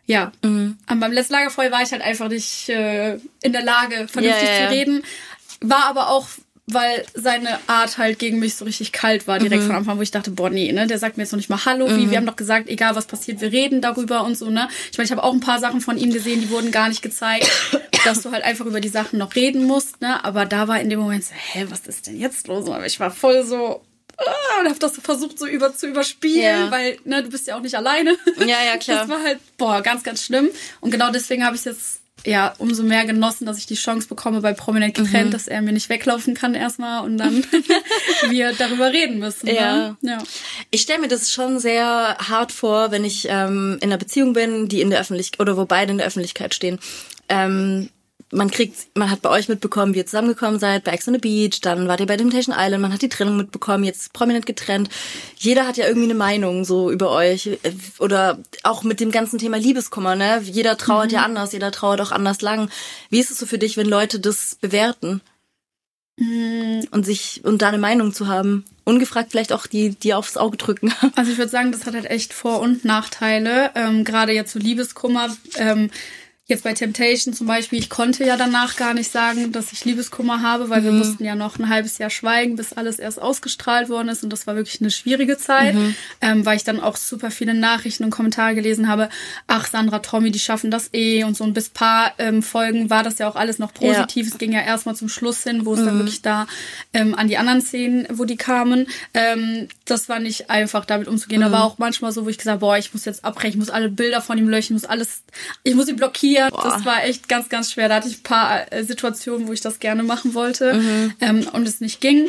[0.07, 0.79] ja, mhm.
[0.87, 4.69] beim letzten Lagerfeuer war ich halt einfach nicht äh, in der Lage, vernünftig ja, ja.
[4.69, 5.03] zu reden.
[5.61, 6.29] War aber auch
[6.71, 9.69] weil seine Art halt gegen mich so richtig kalt war, direkt mhm.
[9.69, 11.65] von Anfang, wo ich dachte, boah, nee, ne, der sagt mir jetzt noch nicht mal
[11.65, 12.11] Hallo, wie, mhm.
[12.11, 14.69] wir haben doch gesagt, egal was passiert, wir reden darüber und so, ne.
[14.93, 17.03] Ich meine, ich habe auch ein paar Sachen von ihm gesehen, die wurden gar nicht
[17.03, 17.51] gezeigt,
[18.05, 20.91] dass du halt einfach über die Sachen noch reden musst, ne, aber da war in
[20.91, 22.69] dem Moment so, hä, was ist denn jetzt los?
[22.69, 23.83] Aber ich war voll so,
[24.19, 26.71] ah, und habe das versucht so über zu überspielen, ja.
[26.71, 28.17] weil ne, du bist ja auch nicht alleine.
[28.41, 29.01] Ja, ja, klar.
[29.01, 32.83] Das war halt boah, ganz ganz schlimm und genau deswegen habe ich jetzt ja, umso
[32.83, 35.33] mehr genossen, dass ich die Chance bekomme bei Prominent getrennt, mhm.
[35.33, 37.45] dass er mir nicht weglaufen kann erstmal und dann
[38.31, 39.47] wir darüber reden müssen.
[39.47, 39.77] Ja.
[39.77, 39.97] Ne?
[40.03, 40.19] ja.
[40.71, 44.69] Ich stelle mir das schon sehr hart vor, wenn ich ähm, in einer Beziehung bin,
[44.69, 46.79] die in der Öffentlichkeit oder wo beide in der Öffentlichkeit stehen.
[47.29, 47.91] Ähm,
[48.31, 51.21] man kriegt, man hat bei euch mitbekommen, wie ihr zusammengekommen seid, bei Ex on the
[51.21, 54.91] Beach, dann wart ihr bei Temptation Island, man hat die Trennung mitbekommen, jetzt prominent getrennt.
[55.37, 57.59] Jeder hat ja irgendwie eine Meinung so über euch
[57.99, 60.41] oder auch mit dem ganzen Thema Liebeskummer, ne?
[60.43, 61.15] Jeder trauert mhm.
[61.15, 62.71] ja anders, jeder trauert auch anders lang.
[63.09, 65.23] Wie ist es so für dich, wenn Leute das bewerten?
[66.19, 66.87] Mhm.
[66.91, 68.65] Und sich, und da eine Meinung zu haben?
[68.85, 70.93] Ungefragt vielleicht auch die, die aufs Auge drücken.
[71.15, 73.71] Also ich würde sagen, das hat halt echt Vor- und Nachteile.
[73.75, 75.35] Ähm, Gerade jetzt so Liebeskummer.
[75.57, 75.91] Ähm,
[76.51, 80.41] Jetzt bei Temptation zum Beispiel, ich konnte ja danach gar nicht sagen, dass ich Liebeskummer
[80.41, 80.85] habe, weil mhm.
[80.85, 84.25] wir mussten ja noch ein halbes Jahr schweigen, bis alles erst ausgestrahlt worden ist.
[84.25, 85.95] Und das war wirklich eine schwierige Zeit, mhm.
[86.23, 89.11] ähm, weil ich dann auch super viele Nachrichten und Kommentare gelesen habe.
[89.47, 91.45] Ach, Sandra, Tommy, die schaffen das eh und so.
[91.45, 94.29] Und bis paar ähm, Folgen war das ja auch alles noch positiv.
[94.29, 94.33] Ja.
[94.33, 95.85] Es ging ja erstmal zum Schluss hin, wo es mhm.
[95.85, 96.47] dann wirklich da
[96.95, 98.87] ähm, an die anderen Szenen, wo die kamen.
[99.13, 101.43] Ähm, das war nicht einfach, damit umzugehen.
[101.43, 103.71] Da war auch manchmal so, wo ich gesagt boah, ich muss jetzt abbrechen, ich muss
[103.71, 105.25] alle Bilder von ihm löschen, ich muss alles,
[105.63, 106.51] ich muss ihn blockieren hier.
[106.51, 106.63] Boah.
[106.63, 107.89] Das war echt ganz, ganz schwer.
[107.89, 111.15] Da hatte ich ein paar äh, Situationen, wo ich das gerne machen wollte mhm.
[111.21, 112.29] ähm, und es nicht ging.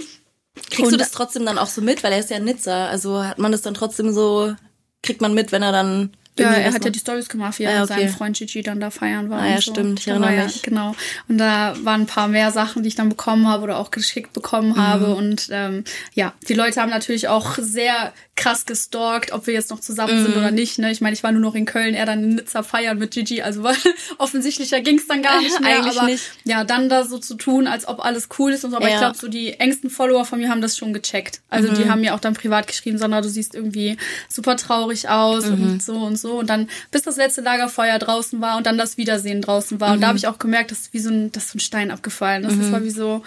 [0.70, 2.04] Kriegst und, du das trotzdem dann auch so mit?
[2.04, 2.88] Weil er ist ja in Nizza.
[2.88, 4.54] Also hat man das dann trotzdem so,
[5.04, 7.72] kriegt man mit, wenn er dann ja, er hat ja die Stories gemacht, wie er
[7.72, 7.94] ah, okay.
[7.94, 9.42] mit seinem Freund Gigi dann da feiern war.
[9.42, 9.72] Ah, ja, so.
[9.72, 10.62] stimmt, ich erinnere ja, mich.
[10.62, 10.96] Genau.
[11.28, 14.34] Und da waren ein paar mehr Sachen, die ich dann bekommen habe oder auch geschickt
[14.34, 14.78] bekommen mhm.
[14.78, 15.16] habe.
[15.16, 19.82] Und ähm, ja, die Leute haben natürlich auch sehr krass gestalkt, ob wir jetzt noch
[19.82, 20.26] zusammen mhm.
[20.26, 20.80] sind oder nicht.
[20.80, 20.92] Ne?
[20.92, 23.42] Ich meine, ich war nur noch in Köln, er dann in Nizza feiern mit Gigi.
[23.42, 23.76] Also weil,
[24.18, 25.78] offensichtlicher ging es dann gar nicht mehr.
[25.78, 26.24] Eigentlich aber nicht.
[26.46, 28.78] ja, dann da so zu tun, als ob alles cool ist und so.
[28.78, 28.94] Aber ja.
[28.94, 31.42] ich glaube, so die engsten Follower von mir haben das schon gecheckt.
[31.50, 31.76] Also mhm.
[31.76, 33.98] die haben mir auch dann privat geschrieben, Sandra, du siehst irgendwie
[34.30, 35.80] super traurig aus und mhm.
[35.80, 36.29] so und so.
[36.38, 39.90] Und dann bis das letzte Lagerfeuer draußen war und dann das Wiedersehen draußen war.
[39.90, 39.94] Mhm.
[39.96, 40.10] Und da mhm.
[40.10, 42.56] habe ich auch gemerkt, dass wie so ein, dass so ein Stein abgefallen ist.
[42.56, 42.62] Mhm.
[42.62, 43.24] Das war wie so,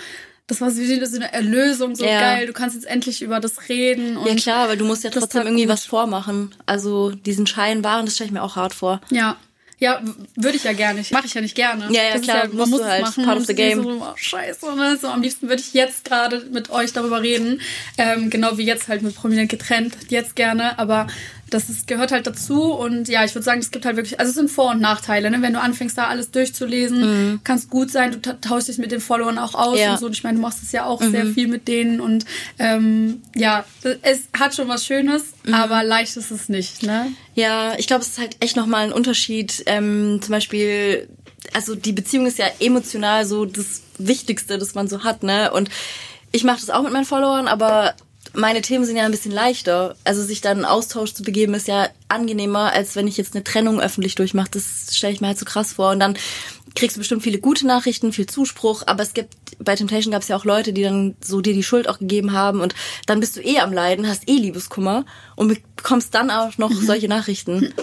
[0.46, 2.20] das war wie so eine Erlösung, so ja.
[2.20, 2.46] geil.
[2.46, 4.18] Du kannst jetzt endlich über das reden.
[4.26, 6.54] ja klar, weil du musst ja trotzdem irgendwie was vormachen.
[6.66, 9.00] Also diesen Schein wahren, das stelle ich mir auch hart vor.
[9.10, 9.36] Ja.
[9.82, 10.00] Ja,
[10.36, 11.02] würde ich ja gerne.
[11.10, 11.88] Mache ich ja nicht gerne.
[11.90, 13.24] Ja, ja, das klar, ja, man muss halt machen.
[13.24, 13.82] part of the game.
[13.82, 14.96] So, oh, scheiße, ne?
[14.96, 17.60] So, am liebsten würde ich jetzt gerade mit euch darüber reden.
[17.98, 19.96] Ähm, genau wie jetzt halt mit Prominent getrennt.
[20.08, 20.78] Jetzt gerne.
[20.78, 21.08] Aber
[21.52, 24.30] das ist, gehört halt dazu und ja, ich würde sagen, es gibt halt wirklich, also
[24.30, 25.42] es sind Vor- und Nachteile, ne?
[25.42, 27.00] wenn du anfängst da alles durchzulesen,
[27.32, 27.40] mhm.
[27.44, 29.92] kann es gut sein, du tauschst dich mit den Followern auch aus ja.
[29.92, 30.06] und so.
[30.06, 31.10] Und ich meine, du machst es ja auch mhm.
[31.10, 32.24] sehr viel mit denen und
[32.58, 33.64] ähm, ja,
[34.02, 35.54] es hat schon was Schönes, mhm.
[35.54, 37.12] aber leicht ist es nicht, ne?
[37.34, 39.62] Ja, ich glaube, es ist halt echt nochmal ein Unterschied.
[39.66, 41.08] Ähm, zum Beispiel,
[41.54, 45.52] also die Beziehung ist ja emotional so das Wichtigste, das man so hat, ne?
[45.52, 45.70] Und
[46.30, 47.94] ich mache das auch mit meinen Followern, aber
[48.34, 49.96] meine Themen sind ja ein bisschen leichter.
[50.04, 53.44] Also sich dann einen Austausch zu begeben, ist ja angenehmer, als wenn ich jetzt eine
[53.44, 54.50] Trennung öffentlich durchmache.
[54.52, 55.90] Das stelle ich mir halt so krass vor.
[55.90, 56.16] Und dann
[56.74, 60.28] kriegst du bestimmt viele gute Nachrichten, viel Zuspruch, aber es gibt, bei Temptation gab es
[60.28, 62.74] ja auch Leute, die dann so dir die Schuld auch gegeben haben und
[63.06, 65.04] dann bist du eh am Leiden, hast eh Liebeskummer
[65.36, 66.86] und bekommst dann auch noch mhm.
[66.86, 67.74] solche Nachrichten.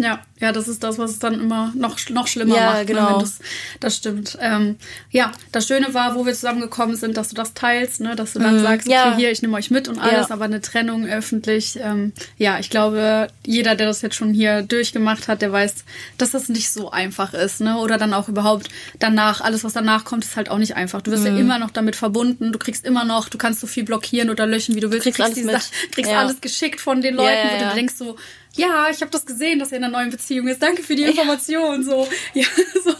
[0.00, 2.78] Ja, ja, das ist das, was es dann immer noch, noch schlimmer ja, macht.
[2.78, 3.16] Ne, genau.
[3.16, 3.40] Ne, das,
[3.80, 4.38] das stimmt.
[4.40, 4.76] Ähm,
[5.10, 8.14] ja, das Schöne war, wo wir zusammengekommen sind, dass du das teilst, ne?
[8.14, 8.62] dass du dann mhm.
[8.62, 9.16] sagst, okay, ja.
[9.16, 10.34] hier, ich nehme euch mit und alles, ja.
[10.34, 15.26] aber eine Trennung öffentlich, ähm, ja, ich glaube, jeder, der das jetzt schon hier durchgemacht
[15.26, 15.84] hat, der weiß,
[16.16, 17.60] dass das nicht so einfach ist.
[17.60, 17.76] Ne?
[17.78, 18.68] Oder dann auch überhaupt
[19.00, 21.02] danach, alles, was danach kommt, ist halt auch nicht einfach.
[21.02, 21.34] Du wirst mhm.
[21.34, 24.46] ja immer noch damit verbunden, du kriegst immer noch, du kannst so viel blockieren oder
[24.46, 25.06] löschen, wie du willst.
[25.06, 28.16] Du kriegst, kriegst alles, kriegst alles geschickt von den Leuten, wo du denkst so,
[28.54, 30.62] ja, ich habe das gesehen, dass er in einer neuen Beziehung ist.
[30.62, 31.82] Danke für die Information.
[31.82, 31.82] Ja.
[31.82, 32.46] So, ja,
[32.84, 32.92] so,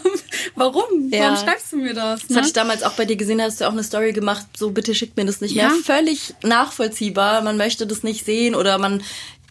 [0.55, 1.09] warum?
[1.09, 1.31] Ja.
[1.31, 2.21] Warum schreibst du mir das?
[2.21, 2.25] Ne?
[2.29, 4.71] Das hatte ich damals auch bei dir gesehen, hast du auch eine Story gemacht, so
[4.71, 5.69] bitte schickt mir das nicht ja.
[5.69, 5.77] mehr.
[5.83, 7.41] Völlig nachvollziehbar.
[7.41, 9.03] Man möchte das nicht sehen oder man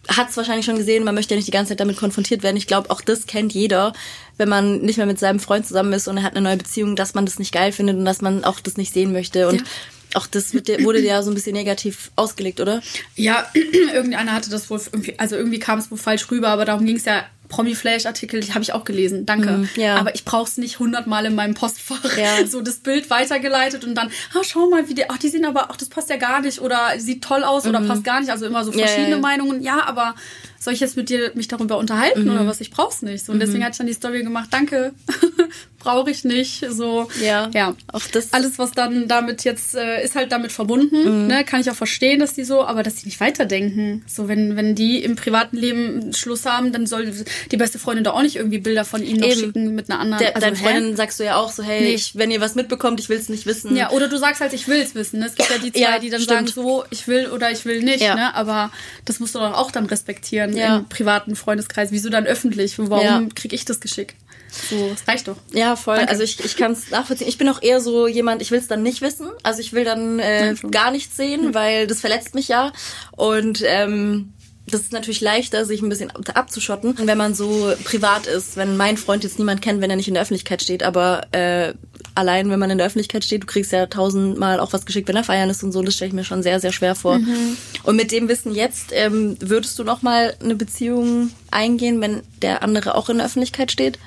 [0.07, 2.57] hat es wahrscheinlich schon gesehen, man möchte ja nicht die ganze Zeit damit konfrontiert werden.
[2.57, 3.93] Ich glaube, auch das kennt jeder,
[4.37, 6.95] wenn man nicht mehr mit seinem Freund zusammen ist und er hat eine neue Beziehung,
[6.95, 9.47] dass man das nicht geil findet und dass man auch das nicht sehen möchte.
[9.47, 9.67] Und ja
[10.13, 12.81] auch das wurde dir ja so ein bisschen negativ ausgelegt, oder?
[13.15, 13.47] Ja,
[13.93, 16.95] irgendeiner hatte das wohl irgendwie, also irgendwie kam es wohl falsch rüber, aber darum ging
[16.95, 17.25] es ja.
[17.49, 19.49] Promi-Flash-Artikel, die habe ich auch gelesen, danke.
[19.49, 19.95] Mm, ja.
[19.95, 22.15] Aber ich brauche es nicht hundertmal in meinem Postfach.
[22.15, 22.29] Ja.
[22.47, 25.69] So das Bild weitergeleitet und dann, ah, schau mal, wie der, ach, die sehen aber,
[25.69, 27.71] ach, das passt ja gar nicht oder sieht toll aus mhm.
[27.71, 28.29] oder passt gar nicht.
[28.29, 29.61] Also immer so verschiedene ja, Meinungen.
[29.61, 30.15] Ja, aber
[30.59, 32.31] soll ich jetzt mit dir mich darüber unterhalten mhm.
[32.31, 32.61] oder was?
[32.61, 33.25] Ich brauch's nicht.
[33.25, 33.63] So, und deswegen mhm.
[33.63, 34.93] hatte ich dann die Story gemacht, danke,
[35.79, 36.65] brauche ich nicht.
[36.69, 37.75] So, ja, ja.
[37.91, 41.23] Auch das Alles, was dann damit jetzt äh, ist halt damit verbunden.
[41.23, 41.27] Mhm.
[41.27, 41.43] Ne?
[41.45, 44.03] Kann ich auch verstehen, dass die so, aber dass die nicht weiterdenken.
[44.05, 47.11] So, wenn, wenn die im privaten Leben Schluss haben, dann soll
[47.51, 50.19] die beste Freundin da auch nicht irgendwie Bilder von ihnen noch schicken mit einer anderen.
[50.19, 51.93] Der, also, deine Freundin sagst du ja auch so, hey, nee.
[51.93, 53.75] ich, wenn ihr was mitbekommt, ich will's nicht wissen.
[53.75, 55.19] Ja, oder du sagst halt, ich will's wissen.
[55.19, 55.27] Ne?
[55.27, 56.49] Es gibt ja die zwei, ja, die dann stimmt.
[56.49, 58.01] sagen so, ich will oder ich will nicht.
[58.01, 58.15] Ja.
[58.15, 58.35] Ne?
[58.35, 58.71] Aber
[59.05, 60.77] das musst du doch auch dann respektieren ja.
[60.77, 61.91] im privaten Freundeskreis.
[61.91, 62.77] Wieso dann öffentlich?
[62.77, 63.23] Warum ja.
[63.33, 64.15] krieg ich das geschickt?
[64.49, 65.37] So, das reicht doch.
[65.53, 65.97] Ja, voll.
[65.97, 66.11] Danke.
[66.11, 67.27] Also ich, ich kann es nachvollziehen.
[67.27, 69.27] Ich bin auch eher so jemand, ich will es dann nicht wissen.
[69.43, 71.53] Also ich will dann äh, gar nichts sehen, mhm.
[71.53, 72.71] weil das verletzt mich ja.
[73.11, 74.33] Und ähm,
[74.71, 78.57] das ist natürlich leichter, sich ein bisschen abzuschotten, wenn man so privat ist.
[78.57, 81.73] Wenn mein Freund jetzt niemand kennt, wenn er nicht in der Öffentlichkeit steht, aber äh,
[82.15, 85.15] allein, wenn man in der Öffentlichkeit steht, du kriegst ja tausendmal auch was geschickt, wenn
[85.15, 85.81] er feiern ist und so.
[85.81, 87.19] Das stelle ich mir schon sehr, sehr schwer vor.
[87.19, 87.57] Mhm.
[87.83, 92.63] Und mit dem Wissen jetzt, ähm, würdest du noch mal eine Beziehung eingehen, wenn der
[92.63, 93.99] andere auch in der Öffentlichkeit steht?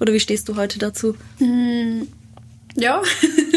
[0.00, 1.16] Oder wie stehst du heute dazu?
[1.38, 2.08] Mhm.
[2.74, 3.02] Ja.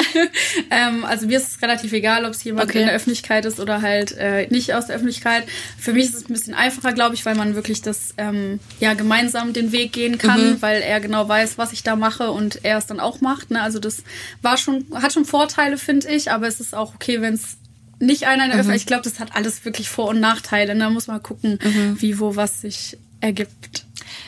[0.72, 2.82] ähm, also mir ist es relativ egal, ob es jemand okay.
[2.82, 5.46] in der Öffentlichkeit ist oder halt äh, nicht aus der Öffentlichkeit.
[5.78, 8.94] Für mich ist es ein bisschen einfacher, glaube ich, weil man wirklich das ähm, ja
[8.94, 10.62] gemeinsam den Weg gehen kann, mhm.
[10.62, 13.52] weil er genau weiß, was ich da mache und er es dann auch macht.
[13.52, 13.62] Ne?
[13.62, 14.04] Also das
[14.42, 17.58] war schon, hat schon Vorteile, finde ich, aber es ist auch okay, wenn es
[18.00, 18.62] nicht einer in der mhm.
[18.62, 18.82] Öffentlichkeit.
[18.82, 20.76] Ich glaube, das hat alles wirklich Vor- und Nachteile.
[20.76, 22.02] Da muss man gucken, mhm.
[22.02, 23.86] wie, wo, was sich ergibt.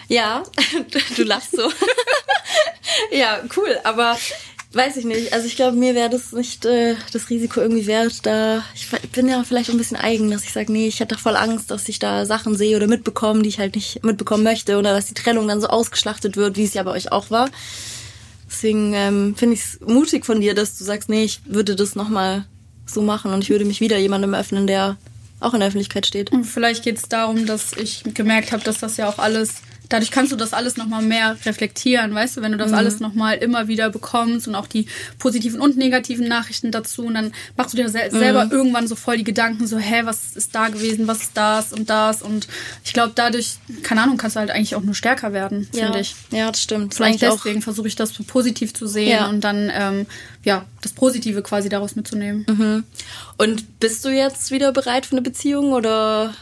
[0.07, 0.43] Ja,
[1.15, 1.69] du lachst so.
[3.11, 3.77] ja, cool.
[3.83, 4.17] Aber
[4.73, 5.31] Weiß ich nicht.
[5.31, 8.25] Also ich glaube, mir wäre das nicht äh, das Risiko irgendwie wert.
[8.25, 11.37] Da ich bin ja vielleicht ein bisschen eigen, dass ich sage, nee, ich hätte voll
[11.37, 14.93] Angst, dass ich da Sachen sehe oder mitbekomme, die ich halt nicht mitbekommen möchte, oder
[14.93, 17.49] dass die Trennung dann so ausgeschlachtet wird, wie es ja bei euch auch war.
[18.49, 21.95] Deswegen ähm, finde ich es mutig von dir, dass du sagst, nee, ich würde das
[21.95, 22.45] nochmal
[22.85, 24.97] so machen und ich würde mich wieder jemandem öffnen, der
[25.39, 26.31] auch in der Öffentlichkeit steht.
[26.31, 29.55] Und vielleicht geht es darum, dass ich gemerkt habe, dass das ja auch alles
[29.89, 32.77] dadurch kannst du das alles nochmal mehr reflektieren, weißt du, wenn du das mhm.
[32.77, 34.87] alles nochmal immer wieder bekommst und auch die
[35.19, 38.19] positiven und negativen Nachrichten dazu und dann machst du dir sel mhm.
[38.19, 41.73] selber irgendwann so voll die Gedanken, so, hä, was ist da gewesen, was ist das
[41.73, 42.47] und das und
[42.83, 45.85] ich glaube, dadurch, keine Ahnung, kannst du halt eigentlich auch nur stärker werden, ja.
[45.85, 46.15] finde ich.
[46.31, 46.93] Ja, das stimmt.
[46.93, 49.27] Vielleicht deswegen versuche ich das so positiv zu sehen ja.
[49.27, 50.05] und dann, ähm,
[50.43, 52.45] ja, das Positive quasi daraus mitzunehmen.
[52.47, 52.83] Mhm.
[53.37, 56.33] Und bist du jetzt wieder bereit für eine Beziehung oder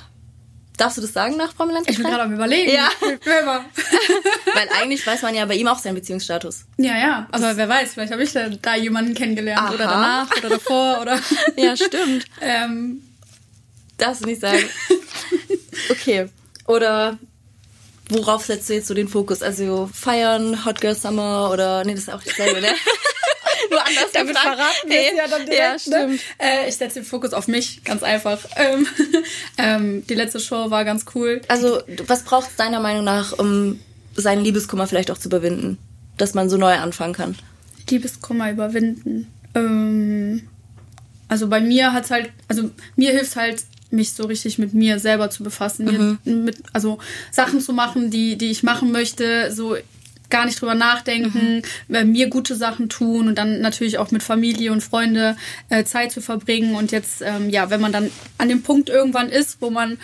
[0.78, 1.90] Darfst du das sagen nach Prominent?
[1.90, 2.72] Ich bin gerade am überlegen.
[2.72, 2.90] Ja.
[3.02, 6.66] Weil eigentlich weiß man ja bei ihm auch seinen Beziehungsstatus.
[6.78, 7.28] Ja, ja.
[7.32, 9.74] Aber das wer weiß, vielleicht habe ich da, da jemanden kennengelernt Aha.
[9.74, 11.20] oder danach oder davor oder.
[11.56, 12.26] ja, stimmt.
[12.42, 13.02] ähm.
[13.98, 14.70] Darfst du nicht sagen.
[15.90, 16.28] Okay.
[16.68, 17.18] Oder
[18.10, 19.42] worauf setzt du jetzt so den Fokus?
[19.42, 22.68] Also feiern, Hot Girl Summer oder nee, das ist auch dasselbe, ne?
[23.76, 25.12] Woanders Damit verraten hey.
[25.16, 25.80] ja dann direkt, Ja, ne?
[25.80, 26.12] stimmt.
[26.12, 26.20] Ne?
[26.40, 28.40] Äh, ich setze den Fokus auf mich, ganz einfach.
[28.58, 28.88] Ähm,
[29.58, 31.42] ähm, die letzte Show war ganz cool.
[31.50, 33.80] Also, was braucht es deiner Meinung nach, um
[34.16, 35.78] seinen Liebeskummer vielleicht auch zu überwinden?
[36.18, 37.36] Dass man so neu anfangen kann?
[37.90, 39.32] Liebeskummer überwinden.
[39.56, 40.48] Ähm,
[41.28, 45.00] also bei mir hat es halt, also mir hilft halt mich so richtig mit mir
[45.00, 46.44] selber zu befassen, mhm.
[46.46, 47.00] mit, also
[47.32, 49.76] Sachen zu machen, die, die ich machen möchte, so
[50.30, 52.12] gar nicht drüber nachdenken, mhm.
[52.12, 55.36] mir gute Sachen tun und dann natürlich auch mit Familie und Freunde
[55.70, 56.76] äh, Zeit zu verbringen.
[56.76, 59.98] Und jetzt, ähm, ja, wenn man dann an dem Punkt irgendwann ist, wo man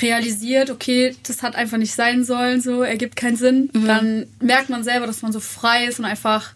[0.00, 3.86] realisiert, okay, das hat einfach nicht sein sollen, so ergibt keinen Sinn, mhm.
[3.86, 6.54] dann merkt man selber, dass man so frei ist und einfach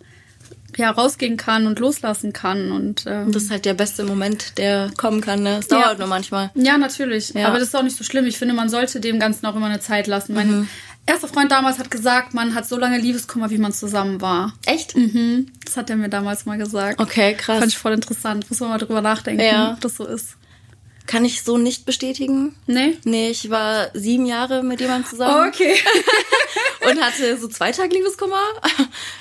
[0.76, 2.72] ja, rausgehen kann und loslassen kann.
[2.72, 5.42] Und ähm, das ist halt der beste Moment, der kommen kann.
[5.42, 5.58] Ne?
[5.58, 5.98] Es dauert ja.
[5.98, 6.50] nur manchmal.
[6.54, 7.30] Ja, natürlich.
[7.30, 7.48] Ja.
[7.48, 8.26] Aber das ist auch nicht so schlimm.
[8.26, 10.34] Ich finde, man sollte dem Ganzen auch immer eine Zeit lassen.
[10.34, 10.68] Mhm.
[11.06, 14.54] Erster Freund damals hat gesagt, man hat so lange Liebeskummer, wie man zusammen war.
[14.66, 14.96] Echt?
[14.96, 15.52] Mhm.
[15.64, 17.00] Das hat er mir damals mal gesagt.
[17.00, 17.58] Okay, krass.
[17.58, 18.48] Fand ich voll interessant.
[18.50, 19.72] Muss man mal drüber nachdenken, ja.
[19.72, 20.36] ob das so ist.
[21.06, 22.56] Kann ich so nicht bestätigen.
[22.66, 22.96] Nee?
[23.04, 25.48] Nee, ich war sieben Jahre mit jemandem zusammen.
[25.48, 25.74] Okay.
[26.90, 28.40] und hatte so zwei Tage Liebeskummer,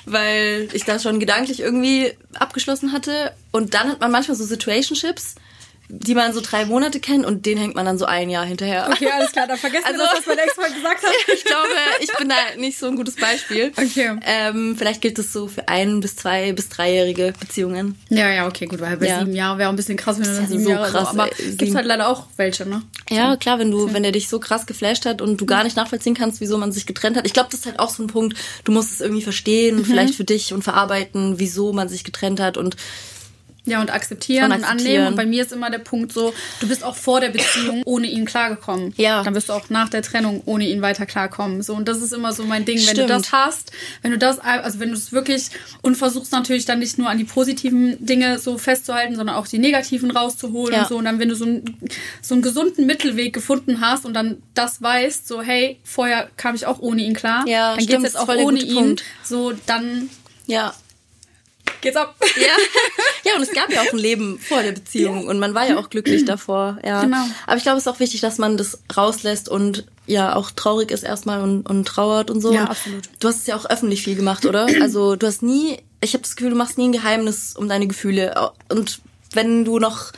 [0.06, 3.32] weil ich da schon gedanklich irgendwie abgeschlossen hatte.
[3.52, 5.34] Und dann hat man manchmal so Situationships,
[5.88, 8.88] die man so drei Monate kennt und den hängt man dann so ein Jahr hinterher.
[8.90, 11.12] Okay, alles klar, dann vergessen also, wir das, was mein Ex mal gesagt hat.
[11.34, 11.68] ich glaube,
[12.00, 13.72] ich bin da nicht so ein gutes Beispiel.
[13.76, 14.16] Okay.
[14.24, 17.98] Ähm, vielleicht gilt das so für ein bis zwei bis dreijährige Beziehungen.
[18.08, 19.20] Ja, ja, okay, gut, weil bei ja.
[19.20, 21.20] sieben Jahren wäre auch ein bisschen krass, wenn du dann sieben so Jahre krass, so,
[21.20, 22.82] aber ey, gibt's halt leider auch welche, ne?
[23.10, 25.76] Ja, klar, wenn du, wenn der dich so krass geflasht hat und du gar nicht
[25.76, 27.26] nachvollziehen kannst, wieso man sich getrennt hat.
[27.26, 29.84] Ich glaube, das ist halt auch so ein Punkt, du musst es irgendwie verstehen, mhm.
[29.84, 32.76] vielleicht für dich und verarbeiten, wieso man sich getrennt hat und
[33.66, 35.06] ja, und akzeptieren, und annehmen.
[35.06, 38.06] Und bei mir ist immer der Punkt so, du bist auch vor der Beziehung ohne
[38.06, 38.92] ihn klargekommen.
[38.96, 39.22] Ja.
[39.22, 41.62] Dann wirst du auch nach der Trennung ohne ihn weiter klarkommen.
[41.62, 42.78] So, und das ist immer so mein Ding.
[42.78, 42.98] Stimmt.
[42.98, 43.72] Wenn du das hast,
[44.02, 45.48] wenn du das, also wenn du es wirklich
[45.80, 49.58] und versuchst natürlich dann nicht nur an die positiven Dinge so festzuhalten, sondern auch die
[49.58, 50.82] negativen rauszuholen ja.
[50.82, 50.96] und so.
[50.98, 51.78] Und dann, wenn du so, ein,
[52.20, 56.66] so einen gesunden Mittelweg gefunden hast und dann das weißt, so, hey, vorher kam ich
[56.66, 57.44] auch ohne ihn klar.
[57.46, 58.96] Ja, dann geht es jetzt auch ohne ihn.
[59.22, 60.10] So, dann
[60.46, 60.74] ja
[61.84, 62.16] geht's ab.
[62.36, 62.46] Ja.
[63.30, 65.30] ja, und es gab ja auch ein Leben vor der Beziehung ja.
[65.30, 66.78] und man war ja auch glücklich davor.
[66.84, 67.02] Ja.
[67.02, 67.24] Genau.
[67.46, 70.90] Aber ich glaube, es ist auch wichtig, dass man das rauslässt und ja auch traurig
[70.90, 72.52] ist erstmal und, und trauert und so.
[72.52, 73.08] Ja, absolut.
[73.20, 74.66] Du hast es ja auch öffentlich viel gemacht, oder?
[74.84, 77.86] Also du hast nie, ich habe das Gefühl, du machst nie ein Geheimnis um deine
[77.86, 78.52] Gefühle.
[78.68, 79.00] Und
[79.32, 80.12] wenn du noch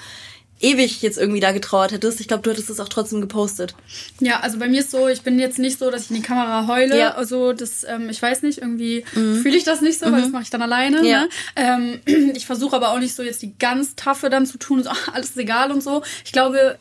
[0.61, 2.21] ewig jetzt irgendwie da getrauert hättest.
[2.21, 3.75] Ich glaube, du hättest es auch trotzdem gepostet.
[4.21, 6.23] Ja, also bei mir ist so, ich bin jetzt nicht so, dass ich in die
[6.23, 6.99] Kamera heule.
[6.99, 7.15] Ja.
[7.15, 9.43] Also das, ähm, ich weiß nicht, irgendwie mhm.
[9.43, 10.33] fühle ich das nicht so, weil das mhm.
[10.33, 11.07] mache ich dann alleine.
[11.07, 11.23] Ja.
[11.23, 11.29] Ne?
[11.57, 12.01] Ähm,
[12.35, 15.09] ich versuche aber auch nicht so jetzt die ganz taffe dann zu tun, so ach,
[15.13, 16.03] alles ist egal und so.
[16.25, 16.79] Ich glaube,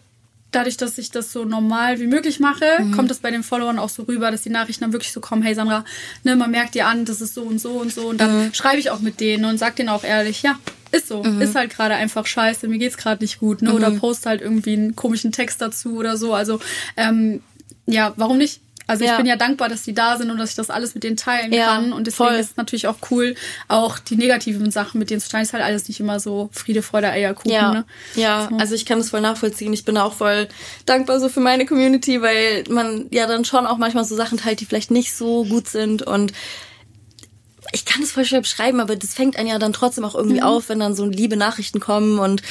[0.52, 2.92] dadurch, dass ich das so normal wie möglich mache, mhm.
[2.94, 5.42] kommt das bei den Followern auch so rüber, dass die Nachrichten dann wirklich so kommen,
[5.44, 5.84] hey Sandra,
[6.24, 8.08] ne, man merkt dir an, das ist so und so und so.
[8.08, 8.54] Und dann mhm.
[8.54, 10.58] schreibe ich auch mit denen und sag denen auch ehrlich, ja,
[10.96, 11.24] ist so.
[11.24, 11.42] Mhm.
[11.42, 13.74] Ist halt gerade einfach scheiße, mir geht's gerade nicht gut, ne?
[13.74, 14.00] Oder mhm.
[14.00, 16.34] post halt irgendwie einen komischen Text dazu oder so.
[16.34, 16.60] Also,
[16.98, 17.42] ähm,
[17.86, 18.62] ja, warum nicht?
[18.88, 19.12] Also ja.
[19.12, 21.18] ich bin ja dankbar, dass die da sind und dass ich das alles mit denen
[21.18, 21.92] teilen ja, kann.
[21.92, 22.40] Und deswegen voll.
[22.40, 23.36] ist es natürlich auch cool,
[23.68, 25.44] auch die negativen Sachen mit denen zu teilen.
[25.44, 27.52] Ist halt alles nicht immer so Friede, Freude, Eierkuchen.
[27.52, 27.86] Ja, ne?
[28.16, 28.48] ja.
[28.50, 28.58] So.
[28.58, 29.74] also ich kann das voll nachvollziehen.
[29.74, 30.48] Ich bin auch voll
[30.86, 34.60] dankbar so für meine Community, weil man ja dann schon auch manchmal so Sachen teilt,
[34.60, 36.34] die vielleicht nicht so gut sind und
[37.72, 40.42] ich kann es voll schwer beschreiben, aber das fängt einen ja dann trotzdem auch irgendwie
[40.42, 40.46] mhm.
[40.46, 42.42] auf, wenn dann so liebe Nachrichten kommen und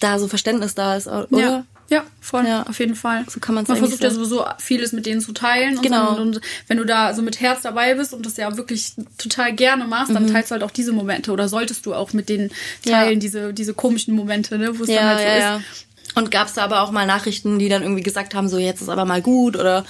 [0.00, 1.26] da so Verständnis da ist, oder?
[1.30, 1.64] Ja.
[1.90, 2.62] Ja, voll, ja.
[2.68, 3.24] auf jeden Fall.
[3.28, 5.76] So kann man's Man versucht ja sowieso vieles mit denen zu teilen.
[5.76, 6.14] Und genau.
[6.14, 6.22] So.
[6.22, 9.86] Und wenn du da so mit Herz dabei bist und das ja wirklich total gerne
[9.86, 10.32] machst, dann mhm.
[10.32, 12.52] teilst du halt auch diese Momente oder solltest du auch mit denen
[12.84, 13.18] teilen, ja.
[13.18, 15.86] diese, diese komischen Momente, ne, wo es ja, dann halt so ja, ist.
[16.14, 18.82] Und gab es da aber auch mal Nachrichten, die dann irgendwie gesagt haben, so jetzt
[18.82, 19.84] ist aber mal gut oder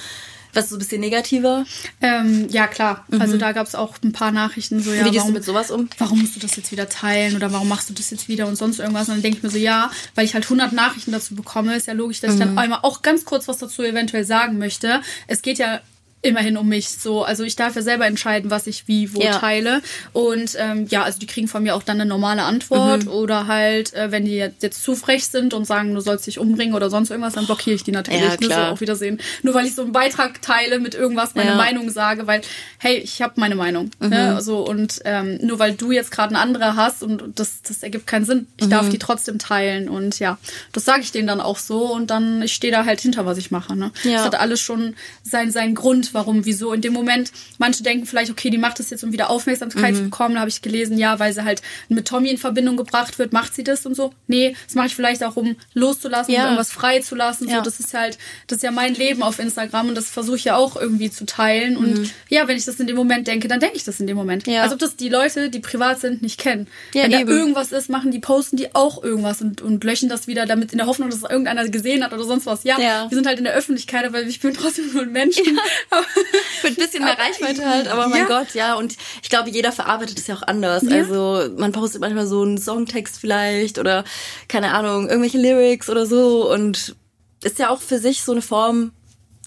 [0.55, 1.65] was so ein bisschen negativer?
[2.01, 3.05] Ähm, ja, klar.
[3.09, 3.21] Mhm.
[3.21, 5.05] Also da gab es auch ein paar Nachrichten so, ja.
[5.05, 5.89] Wie gehst warum, du mit sowas um?
[5.99, 8.57] Warum musst du das jetzt wieder teilen oder warum machst du das jetzt wieder und
[8.57, 9.09] sonst irgendwas?
[9.09, 11.87] Und dann denke ich mir so, ja, weil ich halt 100 Nachrichten dazu bekomme, ist
[11.87, 12.35] ja logisch, dass mhm.
[12.35, 12.59] ich dann mhm.
[12.59, 15.01] einmal auch ganz kurz was dazu eventuell sagen möchte.
[15.27, 15.81] Es geht ja
[16.23, 17.25] immerhin um mich so.
[17.25, 19.39] Also ich darf ja selber entscheiden, was ich wie wo ja.
[19.39, 19.81] teile.
[20.13, 23.07] Und ähm, ja, also die kriegen von mir auch dann eine normale Antwort.
[23.07, 23.11] Mhm.
[23.11, 26.75] Oder halt, äh, wenn die jetzt zu frech sind und sagen, du sollst dich umbringen
[26.75, 28.21] oder sonst irgendwas, dann blockiere ich die natürlich.
[28.21, 28.59] Ja, klar.
[28.59, 29.21] Ne, so, auf Wiedersehen.
[29.43, 31.57] Nur weil ich so einen Beitrag teile mit irgendwas, meine ja.
[31.57, 32.43] Meinung sage, weil,
[32.79, 33.91] hey, ich habe meine Meinung.
[33.99, 34.07] Ne?
[34.07, 34.11] Mhm.
[34.11, 34.43] Ne?
[34.43, 38.07] So, und ähm, nur weil du jetzt gerade eine andere hast und das, das ergibt
[38.07, 38.47] keinen Sinn.
[38.59, 38.71] Ich mhm.
[38.71, 39.89] darf die trotzdem teilen.
[39.89, 40.39] Und ja,
[40.73, 43.39] das sage ich denen dann auch so und dann, ich stehe da halt hinter, was
[43.39, 43.75] ich mache.
[43.75, 43.91] Ne?
[44.05, 44.17] Ja.
[44.17, 46.73] Das hat alles schon sein, seinen Grund, Grund, warum, wieso.
[46.73, 49.96] In dem Moment, manche denken vielleicht, okay, die macht das jetzt, um wieder Aufmerksamkeit mhm.
[49.96, 50.35] zu bekommen.
[50.35, 53.55] Da habe ich gelesen, ja, weil sie halt mit Tommy in Verbindung gebracht wird, macht
[53.55, 54.12] sie das und so.
[54.27, 56.40] Nee, das mache ich vielleicht auch, um loszulassen, ja.
[56.40, 57.49] um irgendwas freizulassen.
[57.49, 57.57] Ja.
[57.57, 60.44] So, das ist halt, das ist ja mein Leben auf Instagram und das versuche ich
[60.44, 61.77] ja auch irgendwie zu teilen.
[61.77, 62.11] Und mhm.
[62.29, 64.46] ja, wenn ich das in dem Moment denke, dann denke ich das in dem Moment.
[64.46, 64.62] Ja.
[64.62, 66.66] Als ob das die Leute, die privat sind, nicht kennen.
[66.94, 67.27] Ja, wenn eben.
[67.27, 70.73] da irgendwas ist, machen die, posten die auch irgendwas und, und löschen das wieder, damit
[70.73, 72.64] in der Hoffnung, dass es irgendeiner gesehen hat oder sonst was.
[72.64, 73.07] Ja, ja.
[73.09, 75.37] wir sind halt in der Öffentlichkeit, aber ich bin trotzdem nur ein Mensch.
[75.37, 75.44] Ja.
[76.63, 78.27] Mit ein bisschen mehr Reichweite halt, aber mein ja.
[78.27, 78.75] Gott, ja.
[78.75, 80.83] Und ich glaube, jeder verarbeitet es ja auch anders.
[80.83, 80.97] Ja.
[80.97, 84.05] Also man postet manchmal so einen Songtext vielleicht oder
[84.49, 86.95] keine Ahnung, irgendwelche Lyrics oder so und
[87.43, 88.93] ist ja auch für sich so eine Form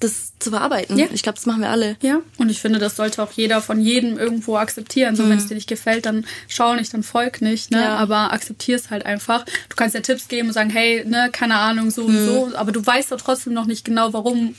[0.04, 0.98] das zu verarbeiten.
[0.98, 1.08] Ja.
[1.14, 1.96] Ich glaube, das machen wir alle.
[2.02, 5.16] Ja, und ich finde, das sollte auch jeder von jedem irgendwo akzeptieren.
[5.16, 5.30] So, mhm.
[5.30, 7.82] wenn es dir nicht gefällt, dann schau nicht, dann folg nicht, ne?
[7.82, 7.96] Ja.
[7.98, 9.46] Aber akzeptier es halt einfach.
[9.70, 12.08] Du kannst ja Tipps geben und sagen, hey, ne, keine Ahnung, so mhm.
[12.08, 14.56] und so, aber du weißt doch trotzdem noch nicht genau, warum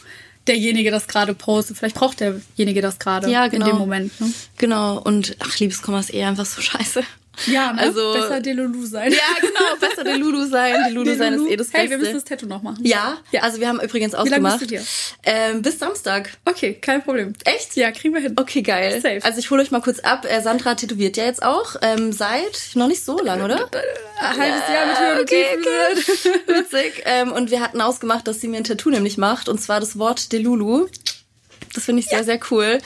[0.46, 1.76] derjenige das gerade postet.
[1.76, 3.66] Vielleicht braucht derjenige das gerade ja, genau.
[3.66, 4.20] in dem Moment.
[4.20, 4.32] Ne?
[4.58, 4.98] Genau.
[4.98, 7.02] Und ach, Liebeskummer ist eher einfach so scheiße.
[7.46, 7.80] Ja, ne?
[7.80, 9.12] also besser Delulu sein.
[9.12, 10.76] Ja, genau, besser Delulu sein.
[10.88, 11.78] Delulu sein ist eh das Beste.
[11.78, 12.84] Hey, wir müssen das Tattoo noch machen.
[12.84, 13.42] Ja, ja.
[13.42, 14.60] also wir haben übrigens ausgemacht.
[14.60, 15.32] Wie lange bist du dir?
[15.32, 16.30] Ähm, bis Samstag.
[16.44, 17.32] Okay, kein Problem.
[17.44, 17.76] Echt?
[17.76, 18.34] Ja, kriegen wir hin.
[18.36, 19.00] Okay, geil.
[19.00, 19.20] Safe.
[19.22, 20.26] Also ich hole euch mal kurz ab.
[20.28, 23.68] Äh, Sandra tätowiert ja jetzt auch ähm, seit noch nicht so lang, oder?
[24.20, 26.60] Ein halbes Jahr mit Höhen okay, okay.
[26.60, 27.02] Witzig.
[27.04, 29.98] Ähm, und wir hatten ausgemacht, dass sie mir ein Tattoo nämlich macht und zwar das
[29.98, 30.88] Wort Delulu.
[31.74, 32.24] Das finde ich sehr, ja.
[32.24, 32.78] sehr cool.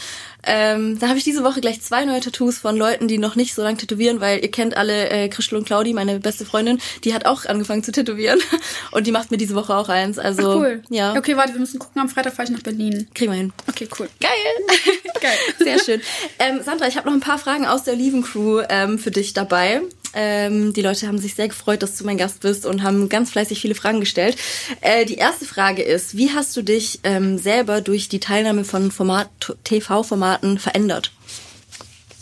[0.44, 3.54] Ähm, da habe ich diese Woche gleich zwei neue Tattoos von Leuten, die noch nicht
[3.54, 7.12] so lange tätowieren, weil ihr kennt alle äh, Christel und Claudi, meine beste Freundin, die
[7.12, 8.40] hat auch angefangen zu tätowieren
[8.92, 10.18] und die macht mir diese Woche auch eins.
[10.18, 10.82] Also Ach, cool.
[10.90, 11.16] Ja.
[11.16, 12.00] Okay, warte, wir müssen gucken.
[12.00, 13.08] Am Freitag fahre ich nach Berlin.
[13.14, 13.52] Kriegen wir hin.
[13.68, 14.08] Okay, cool.
[14.20, 14.30] Geil.
[15.20, 15.38] Geil.
[15.58, 16.00] Sehr schön.
[16.38, 19.82] Ähm, Sandra, ich habe noch ein paar Fragen aus der Olivencrew ähm, für dich dabei.
[20.14, 23.30] Ähm, die Leute haben sich sehr gefreut, dass du mein Gast bist und haben ganz
[23.30, 24.36] fleißig viele Fragen gestellt.
[24.80, 28.90] Äh, die erste Frage ist, wie hast du dich ähm, selber durch die Teilnahme von
[28.90, 29.28] Format,
[29.64, 31.12] TV-Formaten verändert?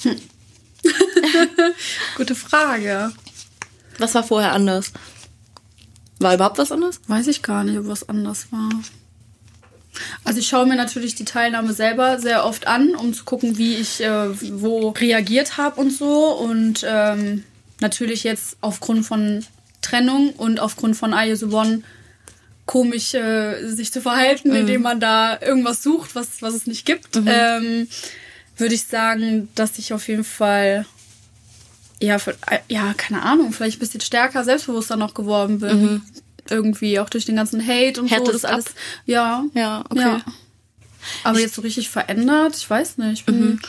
[0.02, 0.16] Hm.
[2.16, 3.12] Gute Frage.
[3.98, 4.92] Was war vorher anders?
[6.18, 7.00] War überhaupt was anders?
[7.06, 8.70] Weiß ich gar nicht, ob was anders war.
[10.24, 13.76] Also ich schaue mir natürlich die Teilnahme selber sehr oft an, um zu gucken, wie
[13.76, 14.28] ich äh,
[14.60, 16.32] wo reagiert habe und so.
[16.34, 17.44] Und ähm,
[17.80, 19.44] natürlich jetzt aufgrund von
[19.82, 21.82] Trennung und aufgrund von I Use One
[22.64, 24.56] komisch äh, sich zu verhalten, mhm.
[24.56, 27.28] indem man da irgendwas sucht, was, was es nicht gibt, mhm.
[27.28, 27.88] ähm,
[28.56, 30.84] würde ich sagen, dass ich auf jeden Fall
[32.00, 32.34] ja, für,
[32.68, 35.82] ja, keine Ahnung, vielleicht ein bisschen stärker, selbstbewusster noch geworden bin.
[35.82, 36.02] Mhm.
[36.48, 38.32] Irgendwie, auch durch den ganzen Hate und Härtet so.
[38.32, 38.66] Das alles.
[39.04, 39.44] Ja.
[39.54, 40.00] Ja, okay.
[40.00, 40.24] Ja.
[41.24, 43.20] Aber ich, jetzt so richtig verändert, ich weiß nicht.
[43.20, 43.60] Ich bin mhm.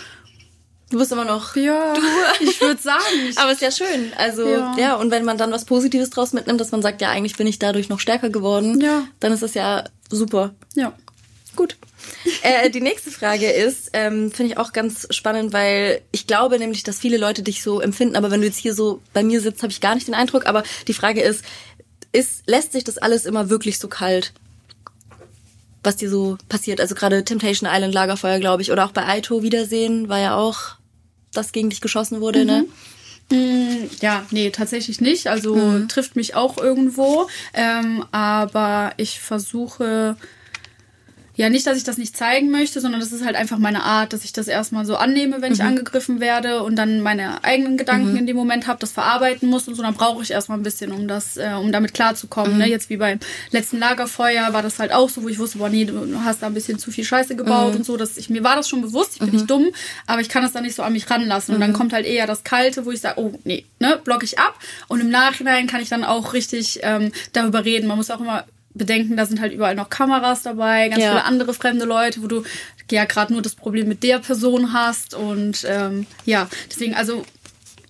[0.90, 2.02] Du bist immer noch ja, du.
[2.40, 3.34] Ich würde sagen.
[3.36, 4.14] Aber ist ja schön.
[4.16, 4.76] Also ja.
[4.78, 4.96] ja.
[4.96, 7.60] und wenn man dann was Positives draus mitnimmt, dass man sagt, ja, eigentlich bin ich
[7.60, 9.06] dadurch noch stärker geworden, ja.
[9.20, 10.56] dann ist das ja super.
[10.76, 10.94] Ja.
[11.56, 11.76] Gut.
[12.44, 16.84] äh, die nächste Frage ist, ähm, finde ich auch ganz spannend, weil ich glaube nämlich,
[16.84, 19.64] dass viele Leute dich so empfinden, aber wenn du jetzt hier so bei mir sitzt,
[19.64, 20.46] habe ich gar nicht den Eindruck.
[20.46, 21.44] Aber die Frage ist,
[22.14, 24.34] ist, lässt sich das alles immer wirklich so kalt?
[25.88, 26.80] was dir so passiert.
[26.82, 30.77] Also gerade Temptation Island Lagerfeuer, glaube ich, oder auch bei Aito Wiedersehen war ja auch,
[31.38, 32.62] das gegen dich geschossen wurde, ne?
[32.62, 32.68] mhm.
[32.68, 33.90] ne?
[34.02, 35.28] Ja, nee, tatsächlich nicht.
[35.28, 35.88] Also mhm.
[35.90, 37.28] trifft mich auch irgendwo.
[37.54, 40.16] Ähm, aber ich versuche
[41.38, 44.12] ja, nicht, dass ich das nicht zeigen möchte, sondern das ist halt einfach meine Art,
[44.12, 45.54] dass ich das erstmal so annehme, wenn mhm.
[45.54, 48.18] ich angegriffen werde und dann meine eigenen Gedanken mhm.
[48.18, 50.92] in dem Moment habe, das verarbeiten muss und so, dann brauche ich erstmal ein bisschen,
[50.92, 52.54] um das, äh, um damit klarzukommen.
[52.54, 52.58] Mhm.
[52.58, 52.70] Ne?
[52.70, 53.20] Jetzt wie beim
[53.52, 56.48] letzten Lagerfeuer war das halt auch so, wo ich wusste, boah, nee, du hast da
[56.48, 57.78] ein bisschen zu viel Scheiße gebaut mhm.
[57.78, 57.98] und so.
[57.98, 59.48] Dass ich, mir war das schon bewusst, ich bin nicht mhm.
[59.48, 59.68] dumm,
[60.08, 61.54] aber ich kann das dann nicht so an mich ranlassen.
[61.54, 61.76] Und dann mhm.
[61.76, 64.58] kommt halt eher das Kalte, wo ich sage, oh, nee, ne, block ich ab.
[64.88, 67.86] Und im Nachhinein kann ich dann auch richtig ähm, darüber reden.
[67.86, 68.46] Man muss auch immer
[68.78, 71.10] bedenken, da sind halt überall noch Kameras dabei, ganz ja.
[71.10, 72.44] viele andere fremde Leute, wo du
[72.92, 75.14] ja gerade nur das Problem mit der Person hast.
[75.14, 77.26] Und ähm, ja, deswegen, also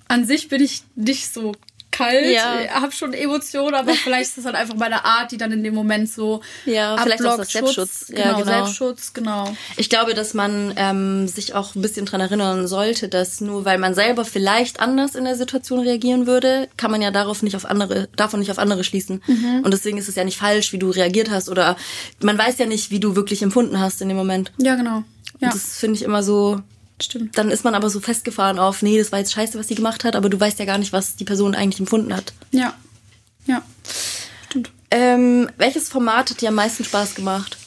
[0.08, 1.54] an sich bin ich nicht so
[1.92, 2.68] kalt, ja.
[2.70, 5.74] habe schon Emotionen, aber vielleicht ist das halt einfach meine Art, die dann in dem
[5.74, 8.08] Moment so ja, vielleicht auch das Selbstschutz.
[8.08, 9.56] Genau, ja, genau, Selbstschutz, genau.
[9.78, 13.78] Ich glaube, dass man ähm, sich auch ein bisschen dran erinnern sollte, dass nur weil
[13.78, 17.66] man selber vielleicht anders in der Situation reagieren würde, kann man ja darauf nicht auf
[17.66, 19.22] andere, davon nicht auf andere schließen.
[19.28, 19.62] Mhm.
[19.64, 21.78] Und deswegen ist es ja nicht falsch, wie du reagiert hast oder
[22.22, 24.52] man weiß ja nicht, wie du wirklich empfunden hast in dem Moment.
[24.58, 25.04] Ja, genau.
[25.40, 25.50] Ja.
[25.50, 26.62] Und das finde ich immer so
[27.02, 27.38] Stimmt.
[27.38, 30.04] Dann ist man aber so festgefahren auf, nee, das war jetzt scheiße, was sie gemacht
[30.04, 32.34] hat, aber du weißt ja gar nicht, was die Person eigentlich empfunden hat.
[32.52, 32.74] Ja.
[33.46, 33.62] Ja.
[34.50, 34.72] Stimmt.
[34.90, 37.58] Ähm, welches Format hat dir am meisten Spaß gemacht?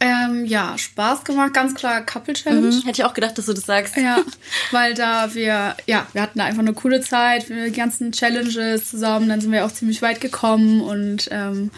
[0.00, 2.68] Ähm, ja, Spaß gemacht, ganz klar Couple Challenge.
[2.68, 2.82] Mhm.
[2.82, 3.96] Hätte ich auch gedacht, dass du das sagst.
[3.96, 4.18] Ja,
[4.70, 8.90] weil da wir, ja, wir hatten da einfach eine coole Zeit, wir die ganzen Challenges
[8.90, 11.70] zusammen, dann sind wir auch ziemlich weit gekommen und ähm,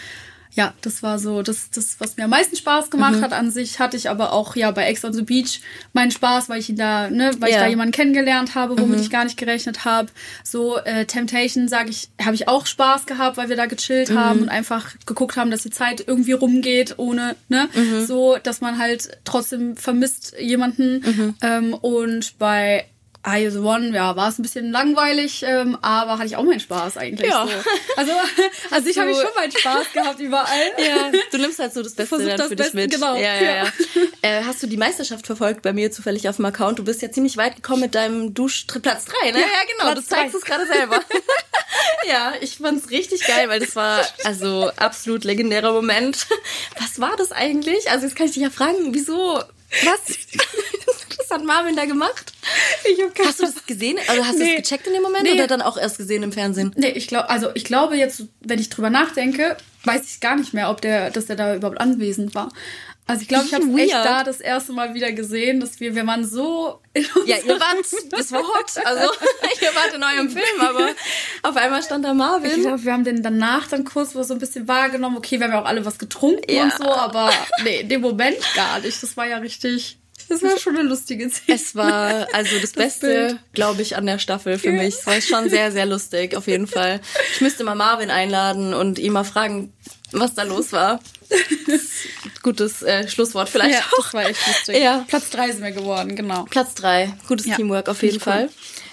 [0.53, 3.23] ja, das war so das, das, was mir am meisten Spaß gemacht mhm.
[3.23, 3.33] hat.
[3.33, 5.61] An sich hatte ich aber auch ja bei Ex on the Beach
[5.93, 7.57] meinen Spaß, weil ich ihn da, ne, weil ja.
[7.57, 9.03] ich da jemanden kennengelernt habe, womit mhm.
[9.03, 10.09] ich gar nicht gerechnet habe.
[10.43, 14.19] So äh, Temptation, sage ich, habe ich auch Spaß gehabt, weil wir da gechillt mhm.
[14.19, 18.05] haben und einfach geguckt haben, dass die Zeit irgendwie rumgeht, ohne, ne, mhm.
[18.05, 21.01] so, dass man halt trotzdem vermisst jemanden.
[21.01, 21.35] Mhm.
[21.43, 22.87] Ähm, und bei
[23.27, 26.61] I the One, ja, war es ein bisschen langweilig, ähm, aber hatte ich auch meinen
[26.61, 27.29] Spaß eigentlich.
[27.29, 27.47] Ja.
[27.47, 27.53] So.
[27.97, 28.13] Also,
[28.71, 30.49] also ich habe schon meinen Spaß gehabt überall.
[30.81, 32.91] Ja, du nimmst halt so das Beste dann das für dich mit.
[32.93, 33.15] Genau.
[33.15, 33.73] Ja, ja, ja.
[34.23, 36.79] äh, hast du die Meisterschaft verfolgt bei mir zufällig auf dem Account?
[36.79, 39.41] Du bist ja ziemlich weit gekommen mit deinem Dusch Platz 3, ne?
[39.41, 39.93] Ja, ja genau.
[39.93, 41.01] Platz du zeigst es gerade selber.
[42.09, 46.27] ja, ich fand's richtig geil, weil das war also absolut legendärer Moment.
[46.81, 47.91] Was war das eigentlich?
[47.91, 49.43] Also jetzt kann ich dich ja fragen, wieso
[49.85, 50.01] was?
[51.19, 52.33] Was hat Marvin da gemacht?
[52.85, 53.99] Ich hab hast du das gesehen?
[54.09, 54.45] Also hast nee.
[54.45, 55.33] du das gecheckt in dem Moment nee.
[55.33, 56.73] oder dann auch erst gesehen im Fernsehen?
[56.77, 60.55] Nee, ich glaube, also ich glaube jetzt, wenn ich drüber nachdenke, weiß ich gar nicht
[60.55, 62.51] mehr, ob der, dass der da überhaupt anwesend war.
[63.11, 66.07] Also ich glaube, ich habe echt da das erste Mal wieder gesehen, dass wir, wir
[66.07, 66.81] waren so
[67.27, 67.77] Ja, ihr wart,
[68.11, 68.85] das war hot.
[68.85, 69.13] Also
[69.61, 70.91] ihr wart in eurem Film, aber
[71.43, 72.51] auf einmal stand da Marvin.
[72.51, 75.17] Ich glaube, wir haben den danach dann kurz so ein bisschen wahrgenommen.
[75.17, 76.65] Okay, wir haben ja auch alle was getrunken ja.
[76.65, 77.33] und so, aber
[77.65, 79.03] nee, in dem Moment gar nicht.
[79.03, 79.99] Das war ja richtig
[80.29, 81.59] das war schon eine lustige Szene.
[81.59, 84.83] Es war also das, das Beste, glaube ich, an der Staffel für ja.
[84.83, 84.95] mich.
[84.95, 87.01] Es war schon sehr, sehr lustig, auf jeden Fall.
[87.35, 89.73] Ich müsste mal Marvin einladen und ihn mal fragen,
[90.13, 91.01] was da los war.
[92.43, 94.05] Gutes äh, Schlusswort vielleicht ja, auch.
[94.05, 94.79] Das war echt lustig.
[94.79, 95.05] Ja.
[95.09, 96.45] Platz drei sind wir geworden, genau.
[96.49, 97.13] Platz drei.
[97.29, 97.57] Gutes ja.
[97.57, 98.45] Teamwork auf jeden Fall.
[98.45, 98.51] Cool.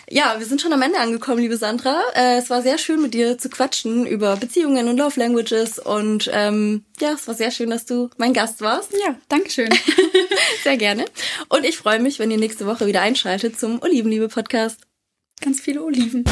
[0.10, 2.02] Ja, wir sind schon am Ende angekommen, liebe Sandra.
[2.16, 5.80] Äh, es war sehr schön, mit dir zu quatschen über Beziehungen und Love Languages.
[5.80, 8.94] Und ähm, ja, es war sehr schön, dass du mein Gast warst.
[8.94, 9.70] Ja, danke schön.
[10.64, 11.06] sehr gerne.
[11.50, 14.80] Und ich freue mich, wenn ihr nächste Woche wieder einschaltet zum Olivenliebe-Podcast.
[15.42, 16.24] Ganz viele Oliven.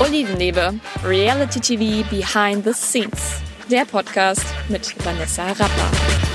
[0.00, 0.74] Olivenliebe,
[1.04, 3.51] Reality TV Behind the Scenes.
[3.72, 6.31] Der Podcast mit Vanessa Rapper.